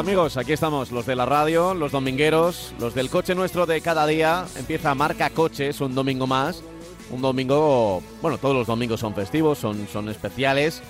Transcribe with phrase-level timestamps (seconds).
[0.00, 0.38] amigos?
[0.38, 4.46] Aquí estamos, los de la radio, los domingueros, los del coche nuestro de cada día.
[4.56, 6.62] Empieza Marca Coches, un domingo más.
[7.10, 10.80] Un domingo, bueno, todos los domingos son festivos, son, son especiales.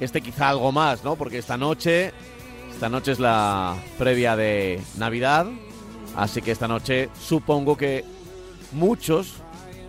[0.00, 1.14] Este quizá algo más, ¿no?
[1.14, 2.12] Porque esta noche,
[2.72, 5.46] esta noche es la previa de Navidad.
[6.16, 8.02] Así que esta noche supongo que
[8.72, 9.34] muchos,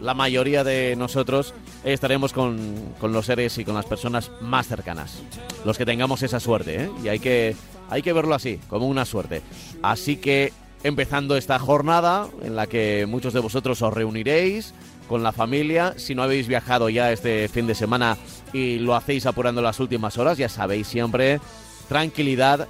[0.01, 1.53] la mayoría de nosotros,
[1.93, 5.21] estaremos con, con los seres y con las personas más cercanas.
[5.63, 6.91] Los que tengamos esa suerte, ¿eh?
[7.03, 7.55] Y hay que,
[7.89, 9.41] hay que verlo así, como una suerte.
[9.81, 10.51] Así que
[10.83, 14.73] empezando esta jornada en la que muchos de vosotros os reuniréis
[15.07, 15.93] con la familia.
[15.97, 18.17] Si no habéis viajado ya este fin de semana
[18.53, 21.39] y lo hacéis apurando las últimas horas, ya sabéis siempre,
[21.87, 22.67] tranquilidad,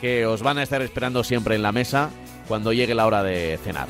[0.00, 2.10] que os van a estar esperando siempre en la mesa
[2.48, 3.88] cuando llegue la hora de cenar.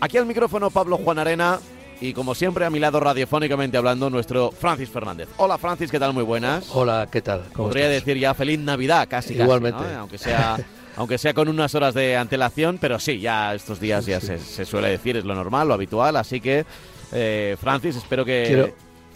[0.00, 1.58] Aquí al micrófono Pablo Juan Arena
[2.00, 5.28] y como siempre a mi lado radiofónicamente hablando nuestro Francis Fernández.
[5.38, 6.12] Hola Francis, ¿qué tal?
[6.12, 6.68] Muy buenas.
[6.72, 7.42] Hola, ¿qué tal?
[7.52, 8.04] ¿Cómo Podría estás?
[8.06, 9.34] decir ya feliz Navidad, casi.
[9.34, 9.80] casi, Igualmente.
[9.82, 10.00] ¿no?
[10.00, 10.56] Aunque sea...
[10.98, 14.64] Aunque sea con unas horas de antelación, pero sí, ya estos días ya se, se
[14.64, 16.66] suele decir, es lo normal, lo habitual, así que,
[17.12, 18.70] eh, Francis, espero que, Quiero-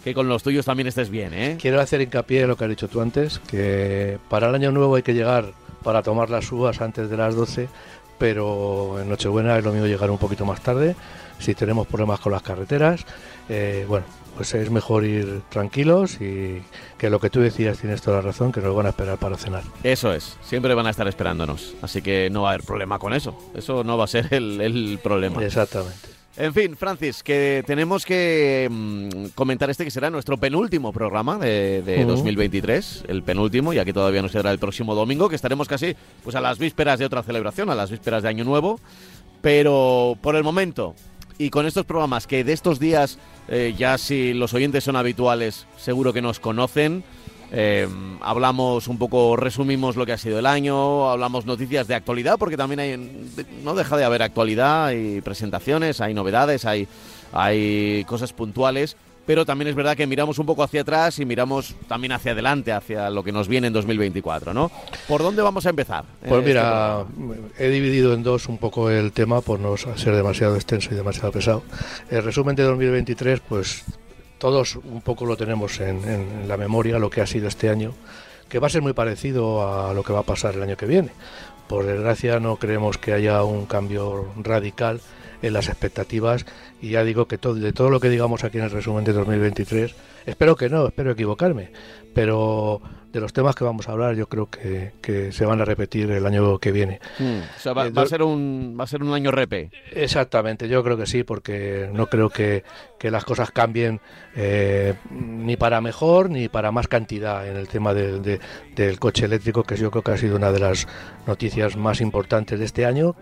[0.05, 1.59] que con los tuyos también estés bien, ¿eh?
[1.61, 4.95] Quiero hacer hincapié en lo que has dicho tú antes, que para el año nuevo
[4.95, 5.47] hay que llegar
[5.83, 7.69] para tomar las uvas antes de las 12,
[8.17, 10.95] pero en Nochebuena es lo mismo llegar un poquito más tarde,
[11.43, 13.05] si tenemos problemas con las carreteras,
[13.49, 16.63] eh, bueno, pues es mejor ir tranquilos y
[16.97, 19.37] que lo que tú decías tienes toda la razón, que nos van a esperar para
[19.37, 19.63] cenar.
[19.83, 23.13] Eso es, siempre van a estar esperándonos, así que no va a haber problema con
[23.13, 25.45] eso, eso no va a ser el, el problema.
[25.45, 26.13] Exactamente.
[26.35, 31.83] En fin, Francis, que tenemos que mm, comentar este que será nuestro penúltimo programa de,
[31.83, 32.13] de Ujú.
[32.13, 35.95] 2023, el penúltimo, ya que todavía nos quedará el próximo domingo, que estaremos casi
[36.25, 38.81] pues a las vísperas de otra celebración, a las vísperas de Año Nuevo,
[39.43, 40.95] pero por el momento
[41.39, 45.67] y con estos programas que de estos días eh, ya si los oyentes son habituales
[45.77, 47.05] seguro que nos conocen.
[47.55, 47.87] eh,
[48.23, 52.57] hablamos un poco, resumimos lo que ha sido el año, hablamos noticias de actualidad, porque
[52.57, 56.89] también hay, no deja de haber actualidad, hay presentaciones, hay novedades, hay,
[57.33, 61.75] hay cosas puntuales, pero también es verdad que miramos un poco hacia atrás y miramos
[61.89, 64.71] también hacia adelante, hacia lo que nos viene en 2024, ¿no?
[65.07, 66.05] ¿Por dónde vamos a empezar?
[66.21, 67.49] Pues Eh, este mira, programa?
[67.59, 71.31] he dividido en dos un poco el tema por no ser demasiado extenso y demasiado
[71.33, 71.63] pesado.
[72.11, 73.85] El resumen de 2023, pues
[74.39, 77.93] todos un poco lo tenemos en, en la memoria, lo que ha sido este año,
[78.49, 80.87] que va a ser muy parecido a lo que va a pasar el año que
[80.87, 81.11] viene.
[81.69, 85.01] Por desgracia no creemos que haya un cambio radical
[85.43, 86.47] en las expectativas
[86.81, 89.13] y ya digo que todo, de todo lo que digamos aquí en el resumen de
[89.13, 89.95] 2023,
[90.27, 91.71] espero que no, espero equivocarme,
[92.15, 92.81] pero
[93.13, 96.11] de los temas que vamos a hablar yo creo que, que se van a repetir
[96.11, 96.99] el año que viene.
[97.19, 99.71] Mm, o sea, va, eh, va a ser un, va a ser un año repe.
[99.91, 102.65] Exactamente, yo creo que sí, porque no creo que,
[102.99, 104.01] que las cosas cambien
[104.35, 108.41] eh, ni para mejor ni para más cantidad en el tema del- de-
[108.75, 110.89] del coche eléctrico, que yo creo que ha sido una de las
[111.27, 113.15] noticias más importantes de este año,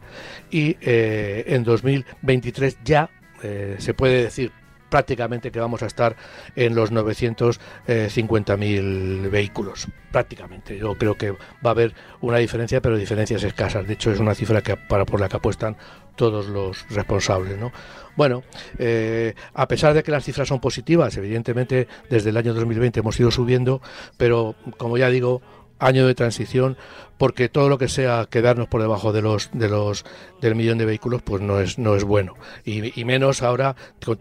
[0.50, 3.10] Y eh, en 2023 ya
[3.44, 4.50] eh, se puede decir
[4.90, 6.14] prácticamente que vamos a estar
[6.56, 10.76] en los 950.000 vehículos, prácticamente.
[10.76, 13.86] Yo creo que va a haber una diferencia, pero diferencias escasas.
[13.86, 15.76] De hecho, es una cifra que para por la que apuestan
[16.16, 17.70] todos los responsables, ¿no?
[18.16, 18.42] Bueno,
[18.78, 23.18] eh, a pesar de que las cifras son positivas, evidentemente desde el año 2020 hemos
[23.18, 23.80] ido subiendo,
[24.18, 25.40] pero como ya digo,
[25.80, 26.76] año de transición
[27.18, 30.04] porque todo lo que sea quedarnos por debajo de los de los
[30.40, 32.34] del millón de vehículos pues no es no es bueno.
[32.64, 33.76] Y, menos ahora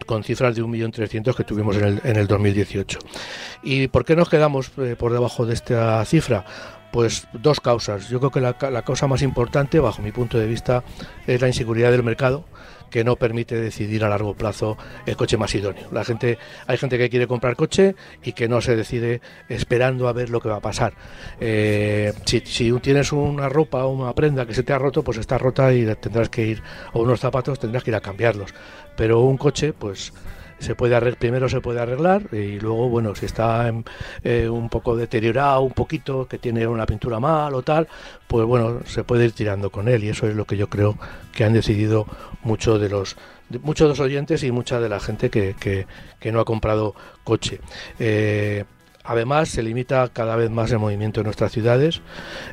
[0.06, 2.98] con, cifras de un millón trescientos que tuvimos en el, en el 2018
[3.62, 6.44] y por qué nos quedamos eh, por debajo de esta cifra
[6.92, 8.08] pues dos causas.
[8.08, 10.82] Yo creo que la, la, causa más importante, bajo mi punto de vista,
[11.24, 12.44] es la inseguridad del mercado
[12.90, 14.76] que no permite decidir a largo plazo
[15.06, 15.88] el coche más idóneo.
[15.92, 20.12] La gente, hay gente que quiere comprar coche y que no se decide esperando a
[20.12, 20.94] ver lo que va a pasar.
[21.40, 25.18] Eh, si, si tienes una ropa o una prenda que se te ha roto, pues
[25.18, 28.52] está rota y tendrás que ir, o unos zapatos tendrás que ir a cambiarlos.
[28.96, 30.12] Pero un coche, pues
[30.60, 33.72] se puede arreglar, primero se puede arreglar y luego, bueno, si está
[34.22, 37.88] eh, un poco deteriorado, un poquito, que tiene una pintura mal o tal,
[38.28, 40.96] pues bueno, se puede ir tirando con él y eso es lo que yo creo
[41.32, 42.06] que han decidido
[42.42, 43.16] muchos de los
[43.62, 45.86] muchos de los oyentes y mucha de la gente que, que,
[46.20, 47.60] que no ha comprado coche.
[47.98, 48.64] Eh,
[49.02, 52.02] Además, se limita cada vez más el movimiento en nuestras ciudades,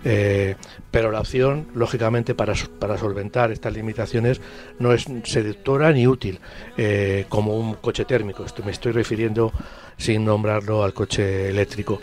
[0.06, 0.56] eh,
[0.92, 4.40] pero la opción, lógicamente, para, para, solventar estas limitaciones
[4.80, 6.40] no es seductora ni útil,
[6.78, 8.46] eh, como un coche térmico.
[8.46, 9.52] Esto me estoy refiriendo,
[9.98, 12.00] sin nombrarlo, al coche eléctrico.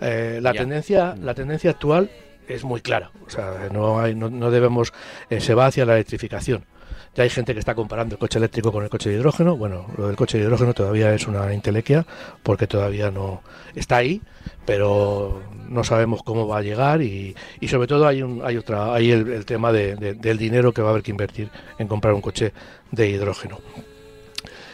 [0.00, 2.10] Eh, la, tendencia, la tendencia actual
[2.46, 4.92] es muy clara, o sea, no, hay, no, no debemos,
[5.30, 6.64] se va hacia la electrificación.
[7.14, 9.56] Ya hay gente que está comparando el coche eléctrico con el coche de hidrógeno.
[9.56, 12.06] Bueno, lo del coche de hidrógeno todavía es una intelequia
[12.42, 13.42] porque todavía no
[13.74, 14.22] está ahí,
[14.64, 18.94] pero no sabemos cómo va a llegar y, y sobre todo hay un hay otra
[18.94, 22.20] hay el, tema de, del dinero que va a haber que invertir en comprar un
[22.20, 22.52] coche
[22.92, 23.58] de hidrógeno.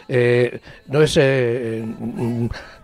[0.08, 1.84] Eh, no es eh,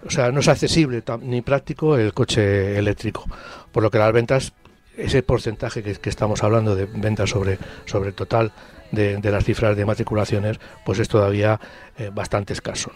[0.04, 3.26] o sea no es accesible ni práctico el coche eléctrico
[3.70, 4.52] por lo que las ventas
[4.96, 8.50] ese porcentaje que, que estamos hablando de ventas sobre sobre el total
[8.93, 11.59] de, las cifras de matriculaciones, pues es todavía
[11.99, 12.93] eh, bastante escaso.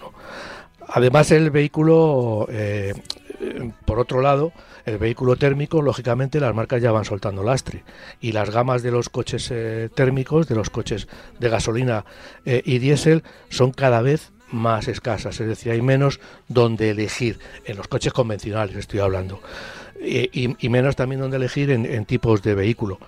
[0.89, 2.95] Además, el vehículo, eh,
[3.85, 4.53] por otro lado,
[4.85, 7.83] el vehículo térmico, lógicamente, las marcas ya van soltando lastre
[8.21, 11.09] y las gamas de los coches eh, térmicos, de los coches
[11.41, 12.05] de gasolina
[12.45, 17.89] y diésel, son cada vez más escasas, es decir, hay menos donde elegir, en los
[17.89, 19.41] coches convencionales estoy hablando,
[20.01, 23.01] y, menos también donde elegir en tipos de vehículo.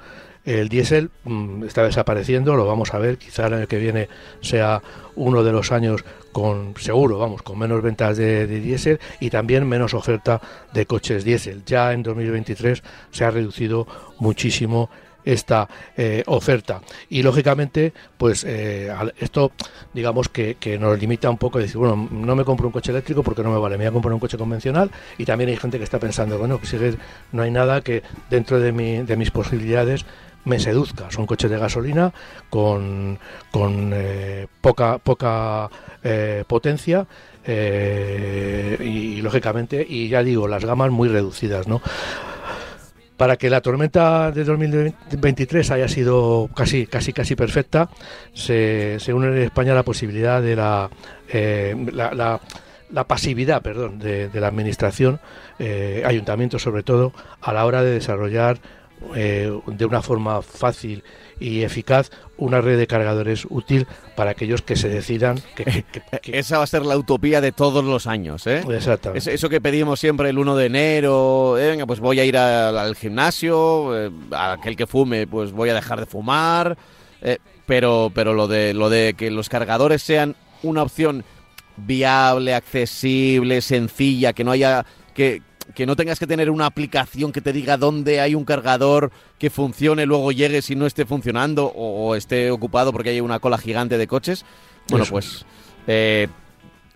[0.48, 4.08] El diésel mm, está desapareciendo, lo vamos a ver, quizá el año que viene
[4.40, 4.80] sea
[5.14, 6.02] uno de los años
[6.32, 10.40] con seguro, vamos, con menos ventas de, diésel y también menos oferta
[10.72, 11.64] de coches diésel.
[11.66, 13.86] Ya en 2023 se ha reducido
[14.20, 14.88] muchísimo
[15.22, 15.68] esta
[15.98, 16.80] eh, oferta
[17.10, 19.52] y lógicamente pues eh, esto
[19.92, 23.22] digamos que, nos limita un poco a decir bueno no me compro un coche eléctrico
[23.22, 25.76] porque no me vale me voy a comprar un coche convencional y también hay gente
[25.76, 26.94] que está pensando bueno que sigue
[27.32, 30.06] no hay nada que dentro de, mi, de mis posibilidades
[30.48, 31.10] me seduzca.
[31.10, 32.12] Son coches de gasolina
[32.50, 33.18] con,
[33.52, 35.68] con eh, poca, poca
[36.02, 37.06] eh, potencia
[37.44, 41.80] eh, y, lógicamente, y ya digo, las gamas muy reducidas, ¿no?
[43.16, 47.90] Para que la tormenta de 2023 haya sido casi, casi, casi perfecta,
[48.32, 50.88] se, se une en España la posibilidad de la,
[51.32, 52.40] la,
[52.90, 55.18] la pasividad perdón, de, la administración,
[56.04, 58.60] ayuntamientos sobre todo, a la hora de desarrollar
[59.14, 61.02] eh, de una forma fácil
[61.40, 63.86] y eficaz una red de cargadores útil
[64.16, 65.84] para aquellos que se decidan que,
[66.24, 68.62] esa va a ser la utopía de todos los años ¿eh?
[68.70, 72.36] exactamente eso que pedimos siempre el 1 de enero eh, venga pues voy a ir
[72.36, 76.76] al, gimnasio eh, aquel que fume pues voy a dejar de fumar
[77.66, 81.24] pero pero lo de lo de que los cargadores sean una opción
[81.76, 85.42] viable accesible sencilla que no haya que,
[85.74, 89.50] que no tengas que tener una aplicación que te diga dónde hay un cargador que
[89.50, 93.98] funcione, luego llegue si no esté funcionando o, esté ocupado porque hay una cola gigante
[93.98, 94.44] de coches.
[94.88, 95.44] Bueno, pues
[95.86, 96.28] eh,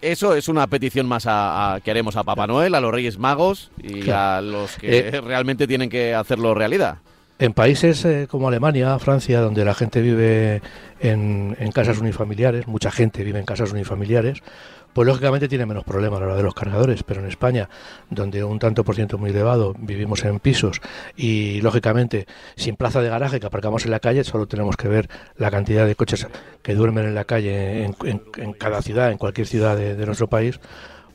[0.00, 3.70] eso es una petición más a, que haremos a Papá Noel, a los Reyes Magos
[3.82, 6.98] y a los que eh, realmente tienen que hacerlo realidad.
[7.38, 10.62] En países eh, como Alemania, Francia, donde la gente vive
[11.00, 14.42] en, en, casas unifamiliares, mucha gente vive en casas unifamiliares,
[14.92, 17.68] pues lógicamente tiene menos problemas a la hora de los cargadores, pero en España,
[18.10, 20.80] donde un tanto por ciento muy elevado vivimos en pisos
[21.16, 25.08] y lógicamente sin plaza de garaje que aparcamos en la calle, solo tenemos que ver
[25.36, 26.26] la cantidad de coches
[26.62, 30.60] que duermen en la calle en, cada ciudad, en cualquier ciudad de nuestro país,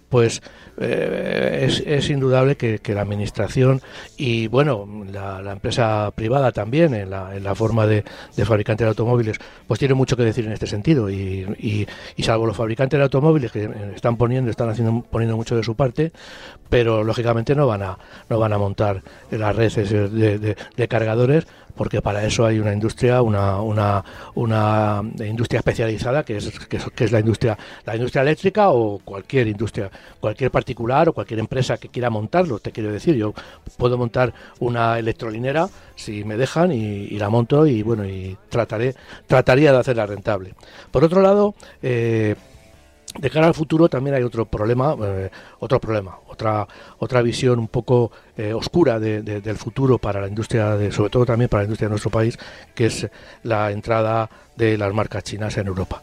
[0.10, 0.42] pues
[0.80, 3.82] eh, es, indudable que, la administración
[4.16, 8.04] y bueno la, empresa privada también en la, en la forma de,
[8.36, 9.38] de, fabricante de automóviles
[9.68, 11.10] pues tiene mucho que decir en este sentido.
[11.10, 15.64] Y, y, salvo los fabricantes de automóviles que están poniendo están haciendo poniendo mucho de
[15.64, 16.12] su parte
[16.70, 17.98] pero lógicamente no van a
[18.30, 23.22] no van a montar las redes de, de cargadores porque para eso hay una industria,
[23.22, 29.48] una, una, industria especializada que es, que es, la industria, la industria eléctrica o cualquier
[29.48, 33.34] industria, cualquier particular o cualquier empresa que quiera montarlo, te quiero decir, yo
[33.78, 39.72] puedo montar una electrolinera si me dejan y, la monto y bueno y trataré trataría
[39.72, 40.54] de hacerla rentable.
[40.92, 42.36] Por otro lado, eh,
[43.18, 45.30] de cara al futuro también hay otro problema, eh,
[45.60, 46.68] otro problema, otra
[47.00, 51.50] otra visión un poco eh, oscura del futuro para la industria, de, sobre todo también
[51.50, 52.38] para la industria de nuestro país,
[52.76, 53.08] que es
[53.44, 56.02] la entrada de las marcas chinas en Europa.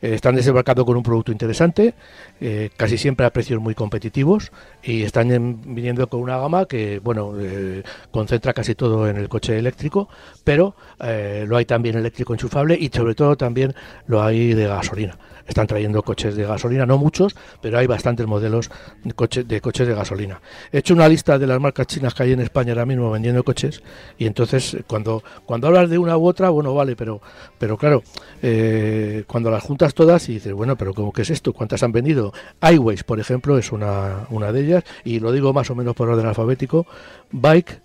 [0.00, 1.94] Eh, están desembarcando con un producto interesante,
[2.76, 5.28] casi siempre a precios muy competitivos y están
[5.74, 7.32] viniendo con una gama que, bueno,
[8.10, 10.08] concentra casi todo en el coche eléctrico,
[10.44, 13.74] pero lo hay también eléctrico enchufable y sobre todo también
[14.06, 18.70] lo hay de gasolina están trayendo coches de gasolina, no muchos, pero hay bastantes modelos
[19.04, 20.40] de, de coches de gasolina.
[20.72, 23.44] He hecho una lista de las marcas chinas que hay en España ahora mismo vendiendo
[23.44, 23.82] coches
[24.18, 27.20] y entonces cuando, cuando hablas de una u otra, bueno, vale, pero,
[27.58, 27.95] pero claro,
[28.42, 31.52] eh, cuando las juntas todas y dices, bueno, pero ¿cómo que es esto?
[31.52, 32.32] ¿Cuántas han vendido?
[32.62, 36.08] iWays, por ejemplo, es una, una de ellas y lo digo más o menos por
[36.08, 36.86] orden alfabético.
[37.30, 37.80] Bike,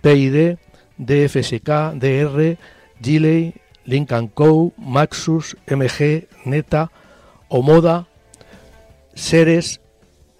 [0.00, 0.56] PID,
[0.98, 2.58] DFSK, DR,
[3.00, 3.54] Giley,
[3.84, 6.90] Lincoln Co., Maxus, MG, Neta,
[7.48, 8.06] Omoda,
[9.14, 9.80] Seres,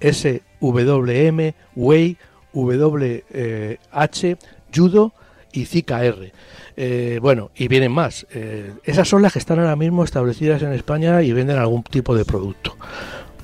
[0.01, 2.17] SWM, Way,
[2.53, 4.37] WH,
[4.75, 5.13] Judo
[5.53, 6.33] y Zika R.
[6.77, 8.27] Eh, bueno, y vienen más.
[8.33, 12.15] Eh, esas son las que están ahora mismo establecidas en España y venden algún tipo
[12.15, 12.77] de producto.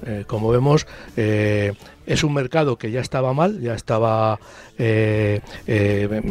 [0.07, 0.87] Eh, como vemos,
[2.09, 4.41] es un mercado que ya estaba mal, ya estaba,
[4.79, 6.23] eh, eh,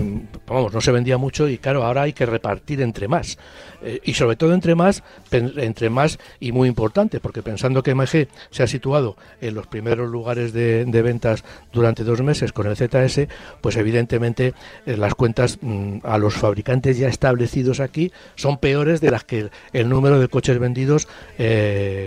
[0.48, 3.38] vamos, no se vendía mucho y claro, ahora hay que repartir entre más.
[3.84, 8.28] Eh, y sobre todo entre más, entre más y muy importante, porque pensando que MG
[8.50, 13.28] se ha situado en los primeros lugares de, ventas durante dos meses con el ZS,
[13.62, 14.56] pues evidentemente
[14.88, 19.90] las cuentas mm, a los fabricantes ya establecidos aquí son peores de las que el,
[19.90, 21.08] número de coches vendidos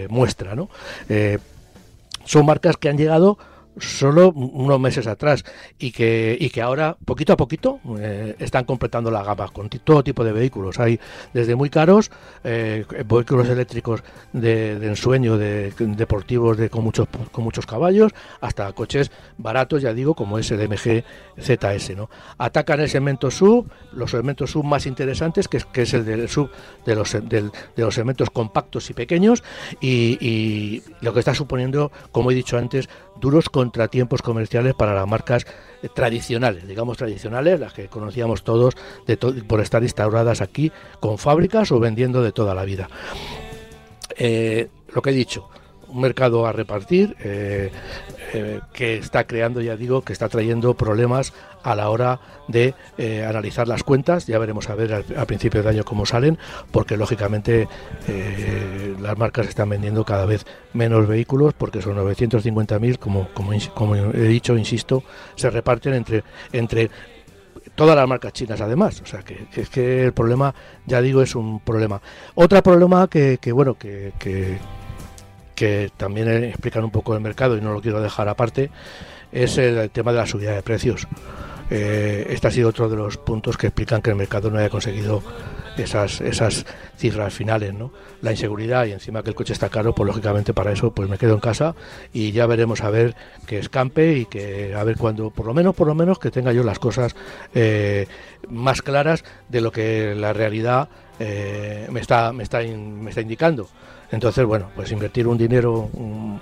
[0.09, 0.69] muestra, ¿no?
[2.25, 3.39] son marcas que han llegado
[3.81, 5.45] solo unos meses atrás
[5.79, 10.05] y que, y que ahora poquito a poquito eh, están completando la gama con todo
[10.05, 10.79] tipo de vehículos.
[10.79, 11.01] Hay
[11.33, 12.11] desde muy caros,
[12.45, 19.11] eh, vehículos eléctricos de, ensueño, de, deportivos de, con, muchos, con muchos caballos, hasta coches
[19.39, 21.97] baratos, ya digo, como es el ZS.
[21.97, 22.11] ¿no?
[22.39, 26.29] Atacan el segmento sub, los segmentos sub más interesantes, que es, que es el del
[26.29, 26.51] sub
[26.85, 29.43] de los, de los segmentos compactos y pequeños,
[29.81, 32.89] y lo que está suponiendo, como he dicho antes,
[33.21, 35.47] duros contratiempos comerciales para las marcas
[35.95, 38.75] tradicionales, digamos tradicionales, las que conocíamos todos
[39.07, 42.89] de por estar instauradas aquí con fábricas o vendiendo de toda la vida.
[44.17, 45.49] Eh, lo que he dicho,
[45.93, 47.71] un mercado a repartir eh,
[48.33, 51.33] eh, que está creando, ya digo, que está trayendo problemas
[51.63, 54.27] a la hora de eh, analizar las cuentas.
[54.27, 56.39] Ya veremos a ver al, principio de año cómo salen,
[56.71, 57.69] porque lógicamente
[59.01, 64.29] las marcas están vendiendo cada vez menos vehículos, porque son 950.000, como, como, como he
[64.29, 65.03] dicho, insisto,
[65.37, 66.91] se reparten entre, entre
[67.75, 69.01] todas las marcas chinas además.
[69.01, 70.55] O sea, que, es que el problema,
[70.87, 72.01] ya digo, es un problema.
[72.35, 74.59] Otro problema que, que bueno, que, que,
[75.61, 78.71] que también explican un poco el mercado y no lo quiero dejar aparte,
[79.31, 81.07] es el, tema de la subida de precios.
[81.69, 84.71] Eh, este ha sido otro de los puntos que explican que el mercado no haya
[84.71, 85.23] conseguido
[85.77, 86.65] esas, esas
[86.97, 87.93] cifras finales, ¿no?
[88.23, 91.19] La inseguridad y encima que el coche está caro, pues lógicamente para eso pues me
[91.19, 91.75] quedo en casa
[92.11, 93.15] y ya veremos a ver
[93.47, 96.55] que escampe y que a ver cuando, por lo menos, por lo menos que tenga
[96.55, 97.15] yo las cosas
[97.55, 98.07] eh,
[98.49, 100.89] más claras de lo que la realidad
[101.19, 103.69] eh, me está, me está, me está indicando.
[104.13, 105.89] Entonces, bueno, pues invertir un dinero,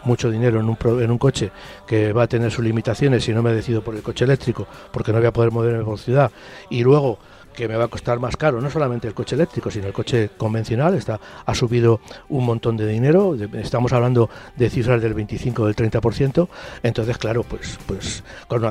[0.05, 1.51] mucho dinero en un, en un coche
[1.87, 5.13] que va a tener sus limitaciones si no me decido por el coche eléctrico, porque
[5.13, 6.31] no voy a poder moverme por ciudad,
[6.71, 7.19] y luego
[7.59, 10.31] que me va a costar más caro, no solamente el coche eléctrico, sino el coche
[10.37, 15.67] convencional, está, ha subido un montón de dinero, estamos hablando de cifras del 25 o
[15.67, 16.49] del 30%,
[16.85, 18.23] entonces claro, pues, pues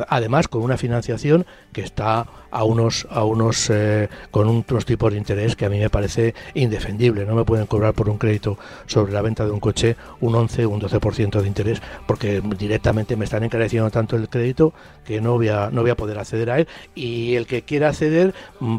[0.08, 5.17] además con una financiación que está a unos, a unos eh, con unos tipos de
[5.17, 9.12] interés que a mí me parece indefendible, no me pueden cobrar por un crédito sobre
[9.12, 13.25] la venta de un coche un 11 o un 12% de interés, porque directamente me
[13.25, 16.60] están encareciendo tanto el crédito que no voy a, no voy a poder acceder a
[16.60, 18.34] él y el que quiera acceder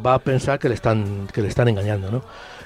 [0.04, 2.22] va a pensar que le están, que le están engañando, ¿no?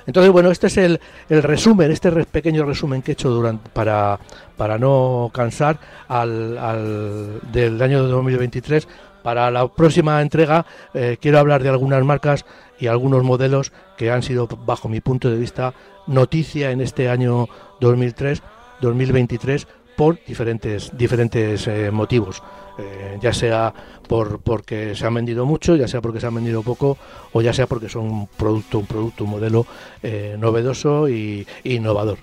[0.07, 4.19] Entonces, bueno, este es el, el resumen, este pequeño resumen que he hecho durante, para,
[4.57, 8.89] para no cansar al, al, del año 2023.
[9.23, 12.45] Para la próxima entrega eh, quiero hablar de algunas marcas
[12.81, 15.75] y algunos modelos que han sido, bajo mi punto de vista,
[16.09, 17.49] noticia en este año
[17.81, 18.43] 2003,
[18.81, 22.43] 2023 por diferentes, diferentes eh, motivos.
[22.79, 23.73] Eh, ya sea
[24.09, 26.97] por porque se han vendido mucho, ya sea porque se han vendido poco,
[27.33, 29.67] o ya sea porque son un producto, un producto, un modelo
[30.03, 32.19] eh, novedoso e innovador.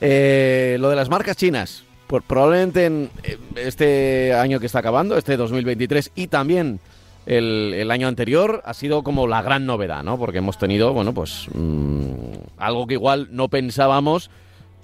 [0.00, 3.10] lo de las marcas chinas, pues probablemente en
[3.56, 6.78] este año que está acabando, este 2023, y también
[7.26, 10.18] el, año anterior, ha sido como la gran novedad, ¿no?
[10.18, 12.14] Porque hemos tenido, bueno, pues mm,
[12.56, 14.30] algo que igual no pensábamos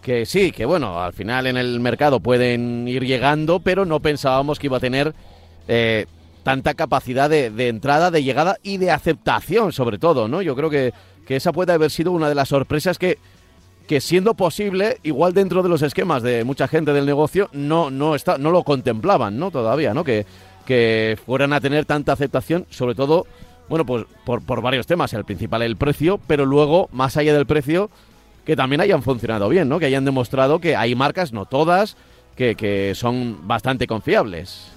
[0.02, 4.58] que sí, que bueno, al final en el mercado pueden ir llegando, pero no pensábamos
[4.58, 5.14] que iba a tener
[5.68, 6.06] eh,
[6.42, 10.42] tanta capacidad de, entrada, de llegada y de aceptación, sobre todo, ¿no?
[10.42, 10.92] Yo creo que,
[11.24, 13.18] que esa puede haber sido una de las sorpresas que,
[13.86, 18.16] que siendo posible, igual dentro de los esquemas de mucha gente del negocio, no, no,
[18.16, 19.52] está, no lo contemplaban, ¿no?
[19.52, 20.02] Todavía, ¿no?
[20.02, 20.26] Que,
[20.66, 23.24] que fueran a tener tanta aceptación, sobre todo,
[23.68, 25.12] bueno, pues por, por varios temas.
[25.12, 27.88] El principal, el precio, pero luego, más allá del precio,
[28.44, 29.78] que también hayan funcionado bien, ¿no?
[29.78, 31.96] Que hayan demostrado que hay marcas, no todas,
[32.36, 34.71] que, que son bastante confiables.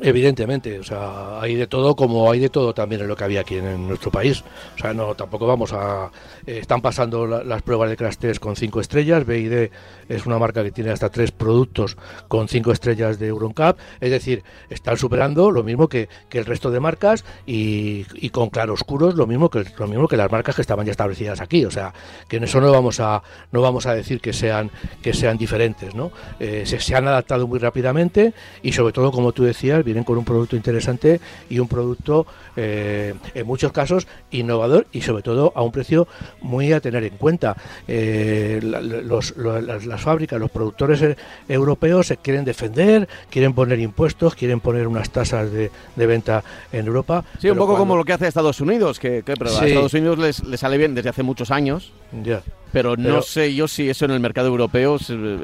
[0.00, 3.40] Evidentemente, o sea, hay de todo como hay de todo también en lo que había
[3.40, 4.44] aquí en, nuestro país.
[4.76, 6.10] O sea, no tampoco vamos a
[6.46, 9.26] eh, están pasando las pruebas de crash test con cinco estrellas.
[9.26, 9.70] BID
[10.08, 11.96] es una marca que tiene hasta tres productos
[12.28, 16.78] con cinco estrellas de Euroncap, es decir, están superando lo mismo que, el resto de
[16.78, 20.92] marcas y, con claroscuros lo mismo que lo mismo que las marcas que estaban ya
[20.92, 21.64] establecidas aquí.
[21.64, 21.92] O sea,
[22.28, 24.70] que en eso no vamos a no vamos a decir que sean
[25.02, 26.12] que sean diferentes, ¿no?
[26.38, 30.18] Eh, se, se han adaptado muy rápidamente y sobre todo, como tú decías vienen con
[30.18, 32.26] un producto interesante y un producto
[32.56, 36.06] eh, en muchos casos innovador y sobre todo a un precio
[36.42, 37.56] muy a tener en cuenta.
[37.86, 41.16] Eh, las, fábricas, los productores eh,
[41.48, 47.24] europeos se quieren defender, quieren poner impuestos, quieren poner unas tasas de, venta en Europa.
[47.40, 50.60] Sí, un poco como lo que hace Estados Unidos, que, a Estados Unidos les, les,
[50.60, 51.92] sale bien desde hace muchos años.
[52.22, 52.42] Ya.
[52.72, 54.98] Pero no sé yo si eso en el mercado europeo,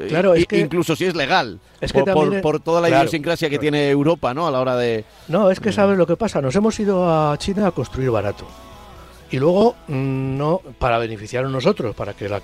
[0.07, 3.57] claro, es que, incluso si es legal, es que por, por, toda la idiosincrasia que
[3.57, 4.47] tiene Europa, ¿no?
[4.47, 5.05] A la hora de...
[5.27, 8.45] No, es que sabes lo que pasa, nos hemos ido a China a construir barato.
[9.31, 12.41] Y luego, mm, no, para beneficiar a nosotros, para que la,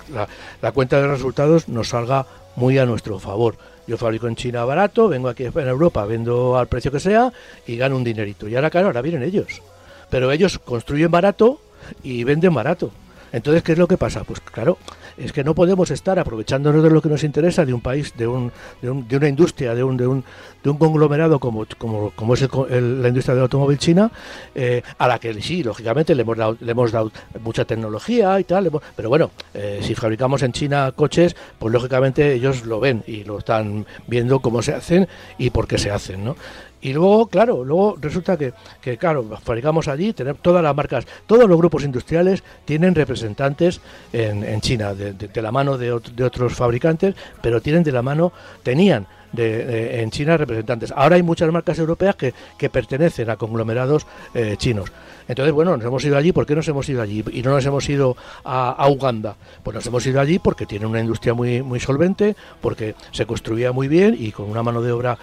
[0.60, 3.56] la, cuenta de resultados nos salga muy a nuestro favor.
[3.86, 7.32] Yo fabrico en China barato, vengo aquí en Europa, vendo al precio que sea
[7.66, 8.48] y gano un dinerito.
[8.48, 9.62] Y ahora, claro, ahora vienen ellos.
[10.10, 11.60] Pero ellos construyen barato
[12.02, 12.90] y venden barato.
[13.32, 14.24] Entonces, ¿qué es lo que pasa?
[14.24, 14.78] Pues claro,
[15.16, 18.26] es que no podemos estar aprovechándonos de lo que nos interesa de un país, de,
[18.26, 20.24] un, de, una industria, de un, de un,
[20.62, 24.10] de un conglomerado como, como, como es la industria del automóvil china,
[24.54, 27.10] eh, a la que sí, lógicamente le hemos dado, le hemos dado
[27.42, 32.64] mucha tecnología y tal, pero bueno, eh, si fabricamos en China coches, pues lógicamente ellos
[32.66, 36.36] lo ven y lo están viendo cómo se hacen y por qué se hacen, ¿no?
[36.82, 41.48] Y luego, claro, luego resulta que, que claro, fabricamos allí, tenemos todas las marcas, todos
[41.48, 43.80] los grupos industriales tienen representantes
[44.12, 48.32] en, China, de, la mano de, de otros fabricantes, pero tienen de la mano,
[48.64, 50.92] tenían de, en China representantes.
[50.94, 54.92] Ahora hay muchas marcas europeas que, que pertenecen a conglomerados eh, chinos.
[55.28, 56.32] Entonces, bueno, nos hemos ido allí.
[56.32, 57.24] ¿Por qué nos hemos ido allí?
[57.32, 59.36] Y no nos hemos ido a, Uganda.
[59.62, 63.72] Pues nos hemos ido allí porque tiene una industria muy, muy solvente, porque se construía
[63.72, 65.16] muy bien y con una mano de obra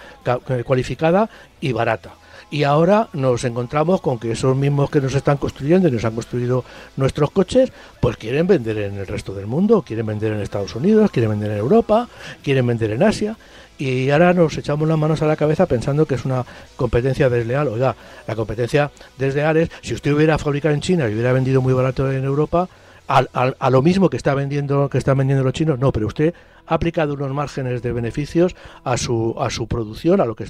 [0.48, 1.28] eh, cualificada
[1.60, 2.14] y barata
[2.50, 6.14] y ahora nos encontramos con que esos mismos que nos están construyendo y nos han
[6.14, 6.64] construido
[6.96, 11.10] nuestros coches, pues quieren vender en el resto del mundo, quieren vender en Estados Unidos,
[11.12, 12.08] quieren vender en Europa,
[12.42, 13.36] quieren vender en Asia
[13.80, 16.44] y ahora nos echamos las manos a la cabeza pensando que es una
[16.76, 17.68] competencia desleal.
[17.68, 21.72] Oiga, la competencia desleal es si usted hubiera fabricado en China y hubiera vendido muy
[21.72, 22.68] barato en Europa,
[23.08, 26.32] a, lo mismo que está vendiendo que están vendiendo los chinos, no, pero usted
[26.66, 30.44] ha aplicado unos márgenes de beneficios a su, a su producción, a lo que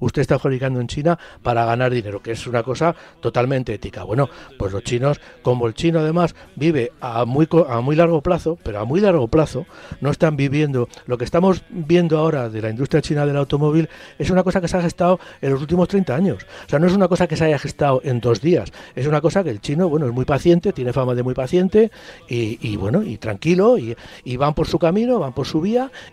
[0.00, 4.04] usted está fabricando en China para ganar dinero, que es una cosa totalmente ética.
[4.04, 8.58] Bueno, pues los chinos, como el chino además vive a muy, a muy largo plazo,
[8.62, 9.66] pero a muy largo plazo,
[10.00, 10.88] no están viviendo.
[11.06, 14.68] Lo que estamos viendo ahora de la industria china del automóvil es una cosa que
[14.68, 16.46] se ha gestado en los últimos 30 años.
[16.66, 18.72] O sea, no es una cosa que se haya gestado en dos días.
[18.94, 21.90] Es una cosa que el chino, bueno, es muy paciente, tiene fama de muy paciente
[22.28, 25.53] y, bueno, y tranquilo, y, y van por su camino, van por su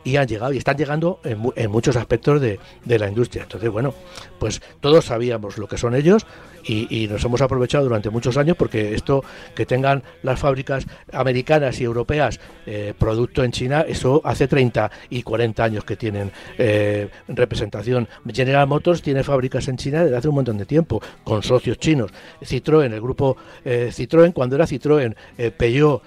[0.03, 3.43] y han llegado y están llegando en, muchos aspectos de, de, la industria.
[3.43, 3.93] Entonces, bueno,
[4.39, 6.25] pues todos sabíamos lo que son ellos
[6.63, 9.23] y, nos hemos aprovechado durante muchos años porque esto
[9.55, 15.23] que tengan las fábricas americanas y europeas eh, producto en China, eso hace 30 y
[15.23, 18.07] 40 años que tienen eh, representación.
[18.31, 22.11] General Motors tiene fábricas en China desde hace un montón de tiempo, con socios chinos.
[22.41, 25.15] Citroën, el grupo eh, Citroën, cuando era Citroën,
[25.57, 26.01] Peugeot,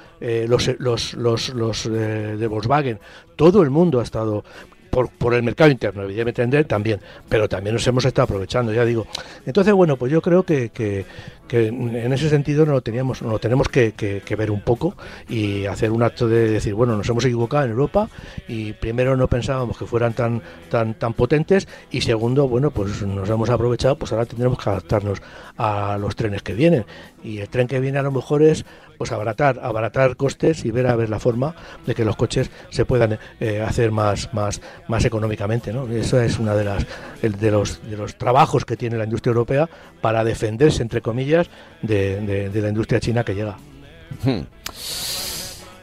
[0.49, 2.99] los, los, los, los de Volkswagen,
[3.37, 4.45] todo el mundo ha estado
[4.95, 9.07] por, por el mercado interno, evidentemente también, pero también nos hemos estado aprovechando, ya digo.
[9.45, 11.05] Entonces, bueno, pues yo creo que,
[11.49, 13.93] que en ese sentido no lo teníamos, no lo tenemos que,
[14.37, 14.97] ver un poco
[15.29, 18.09] y hacer un acto de decir, bueno, nos hemos equivocado en Europa
[18.49, 23.29] y primero no pensábamos que fueran tan tan tan potentes y segundo, bueno, pues nos
[23.29, 25.23] hemos aprovechado, pues ahora tendremos que adaptarnos
[25.57, 26.85] a los trenes que vienen
[27.23, 28.65] y el tren que viene a lo mejor es
[28.99, 31.55] pues abaratar, abaratar costes y ver a ver la forma
[31.87, 35.73] de que los coches se puedan eh, hacer más, más, más económicamente.
[35.73, 35.89] ¿no?
[35.89, 36.87] Eso es una de las
[37.23, 39.69] de los de los trabajos que tiene la industria europea
[40.01, 41.34] para defenderse entre comillas
[41.83, 43.57] de, la industria china que llega.
[44.23, 44.41] Hmm.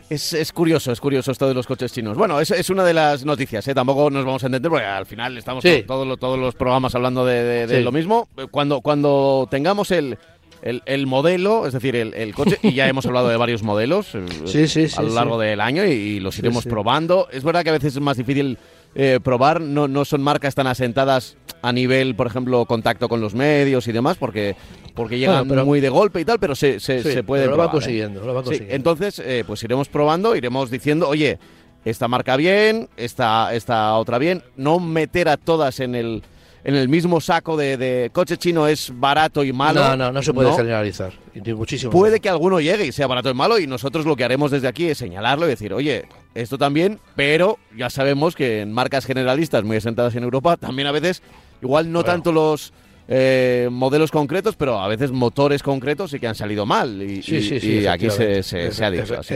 [0.10, 2.18] Es, curioso, es curioso esto de los coches chinos.
[2.18, 3.74] Bueno, es, es una de las noticias, ¿eh?
[3.74, 7.82] tampoco nos vamos a entender porque al final estamos todos, todos los programas hablando de,
[7.82, 8.28] lo mismo.
[8.52, 10.18] Cuando, cuando tengamos el,
[10.62, 15.02] el, modelo, es decir, el, coche, y ya hemos hablado de varios modelos eh, a
[15.02, 17.28] lo largo del año y, los iremos probando.
[17.32, 18.58] Es verdad que a veces es más difícil
[18.96, 23.34] eh, probar, no, no son marcas tan asentadas a nivel, por ejemplo, contacto con los
[23.36, 24.56] medios y demás, porque,
[24.96, 27.70] porque llegan muy de golpe y tal, pero se, se, puede lo Va ¿eh?
[27.72, 28.76] consiguiendo, lo va consiguiendo.
[28.76, 31.40] entonces, pues iremos probando, iremos diciendo, oye,
[31.86, 36.24] esta marca bien, esta, esta otra bien, no meter a todas en el
[36.64, 39.82] en el mismo saco de, coche chino es barato y malo.
[39.82, 41.14] No, no, no se puede generalizar.
[41.56, 41.92] Muchísimo.
[41.92, 44.68] Puede que alguno llegue y sea barato y malo y nosotros lo que haremos desde
[44.68, 49.64] aquí es señalarlo y decir, oye, esto también, pero ya sabemos que en marcas generalistas
[49.64, 51.22] muy asentadas en Europa también a veces,
[51.62, 52.74] igual no tanto los
[53.14, 57.02] eh, modelos concretos, pero a veces motores concretos y que han salido mal.
[57.02, 59.20] Y, sí, sí, sí, aquí se, se, ha dicho.
[59.20, 59.36] Así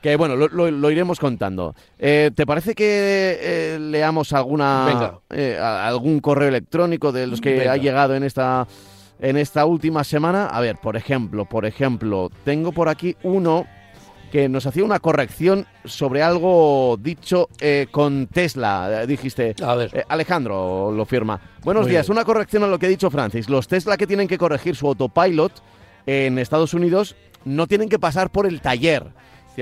[0.00, 1.74] que, bueno, lo, iremos contando.
[1.98, 5.18] Eh, ¿Te parece que eh, leamos alguna
[5.60, 8.68] algún correo electrónico de los que ha llegado en esta
[9.18, 10.46] en esta última semana?
[10.46, 13.66] A ver, por ejemplo, por ejemplo, tengo por aquí uno
[14.34, 19.02] que nos hacía una corrección sobre algo dicho eh, con Tesla.
[19.02, 19.90] Eh, dijiste, a ver.
[19.94, 21.40] Eh, Alejandro lo firma.
[21.62, 23.48] Buenos días, una corrección a lo que ha dicho Francis.
[23.48, 25.52] Los Tesla que tienen que corregir su autopilot
[26.06, 29.06] en Estados Unidos no tienen que pasar por el taller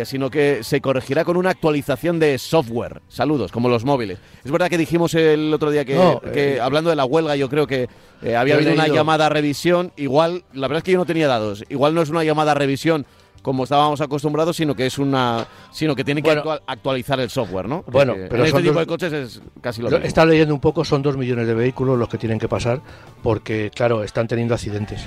[0.06, 3.02] sino que se corregirá con una actualización de software.
[3.08, 4.20] Saludos, como los móviles.
[4.42, 7.90] Es verdad que dijimos el otro día que, hablando de la huelga, yo creo que
[8.34, 9.92] había habido una llamada a revisión.
[9.98, 11.62] Igual, la verdad es que yo no tenía dados.
[11.68, 13.04] Igual no es una llamada a revisión
[13.42, 16.30] como estábamos acostumbrados, sino que es una, sino que tiene que
[16.66, 17.84] actualizar el software, ¿no?
[17.88, 20.04] Bueno, pero en este tipo de coches es casi lo mismo.
[20.04, 22.80] Está leyendo un poco, son dos millones de vehículos los que tienen que pasar,
[23.22, 25.04] porque claro, están teniendo accidentes.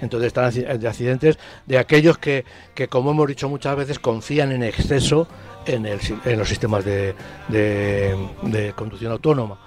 [0.00, 4.62] Entonces están de accidentes de aquellos que, que, como hemos dicho muchas veces, confían en
[4.62, 5.26] exceso
[5.66, 7.14] en, el, en los sistemas de,
[7.48, 9.58] de conducción autónoma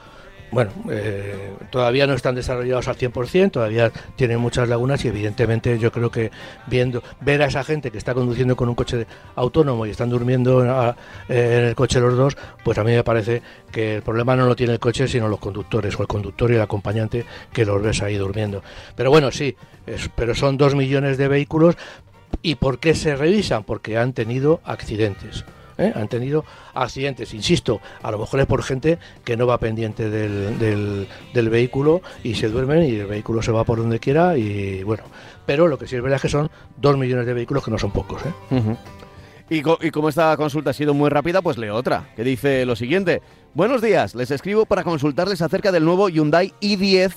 [0.52, 5.92] bueno, eh, todavía no están desarrollados al 100%, todavía tienen muchas lagunas y evidentemente yo
[5.92, 6.32] creo que
[6.68, 10.64] viendo ver a esa gente que está conduciendo con un coche autónomo y están durmiendo
[11.30, 14.56] en el coche los dos, pues a mí me parece que el problema no lo
[14.56, 18.02] tiene el coche sino los conductores o el conductor y el acompañante que los ves
[18.02, 18.62] ahí durmiendo.
[18.96, 19.56] Pero bueno, sí,
[20.16, 21.78] pero son dos millones de vehículos
[22.42, 23.64] y ¿por qué se revisan?
[23.64, 25.46] Porque han tenido accidentes.
[25.78, 25.92] ¿Eh?
[25.96, 31.08] han tenido accidentes, insisto, a lo mejor es por gente que no va pendiente del,
[31.34, 35.04] del, vehículo y se duermen y el vehículo se va por donde quiera y bueno,
[35.46, 37.78] pero lo que sí es verdad es que son dos millones de vehículos que no
[37.78, 38.22] son pocos.
[38.26, 38.76] ¿eh?
[39.50, 43.22] Y, como esta consulta ha sido muy rápida, pues leo otra, que dice lo siguiente.
[43.54, 47.12] Buenos días, les escribo para consultarles acerca del nuevo Hyundai i10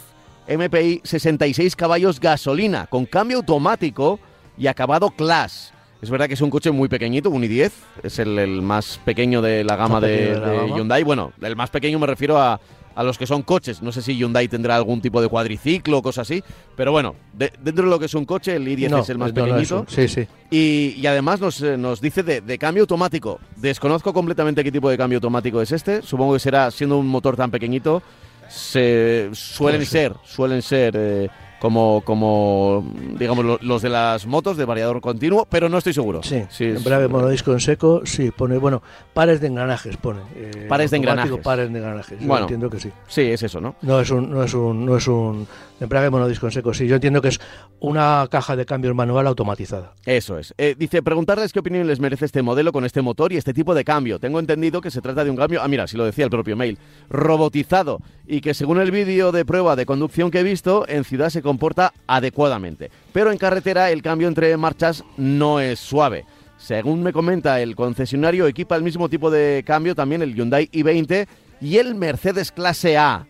[0.48, 4.18] MPI 66 caballos gasolina, con cambio automático
[4.58, 5.73] y acabado Class.
[6.04, 7.70] Es verdad que es un coche muy pequeñito, un i10,
[8.02, 10.38] es el, más pequeño de la gama de,
[10.76, 11.02] Hyundai.
[11.02, 12.60] Bueno, el más pequeño me refiero a,
[12.98, 13.80] los que son coches.
[13.80, 16.44] No sé si Hyundai tendrá algún tipo de cuadriciclo o cosas así,
[16.76, 19.86] pero bueno, dentro de lo que es un coche, el i10 es el más pequeñito.
[19.88, 20.26] sí, sí.
[20.50, 23.40] Y, además nos, eh, nos dice de, cambio automático.
[23.56, 26.02] Desconozco completamente qué tipo de cambio automático es este.
[26.02, 28.02] Supongo que será, siendo un motor tan pequeñito,
[28.50, 30.94] se, suelen ser, suelen ser...
[30.98, 31.30] Eh,
[31.64, 32.84] como, como
[33.18, 36.22] digamos, los de las motos de variador continuo, pero no estoy seguro.
[36.22, 38.82] Sí, sí embrague monodisco en seco, sí, pone, bueno,
[39.14, 40.20] pares de engranajes pone.
[40.36, 41.38] Eh, pares de engranajes.
[41.38, 42.90] Pares de engranajes, bueno, entiendo que sí.
[43.08, 43.76] Sí, es eso, ¿no?
[43.80, 45.46] No es un, no es un, no es un
[45.80, 47.40] embrague monodisco en seco, sí, yo entiendo que es
[47.80, 49.94] una caja de cambio manual automatizada.
[50.04, 50.52] Eso es.
[50.58, 53.74] Eh, dice, preguntarles qué opinión les merece este modelo con este motor y este tipo
[53.74, 54.18] de cambio.
[54.18, 56.56] Tengo entendido que se trata de un cambio, ah, mira, si lo decía el propio
[56.56, 61.04] mail, robotizado y que según el vídeo de prueba de conducción que he visto, en
[61.04, 62.90] ciudad se comporta adecuadamente.
[63.12, 66.24] Pero en carretera el cambio entre marchas no es suave.
[66.58, 71.26] Según me comenta el concesionario, equipa el mismo tipo de cambio también el Hyundai i20
[71.60, 73.26] y el Mercedes clase A.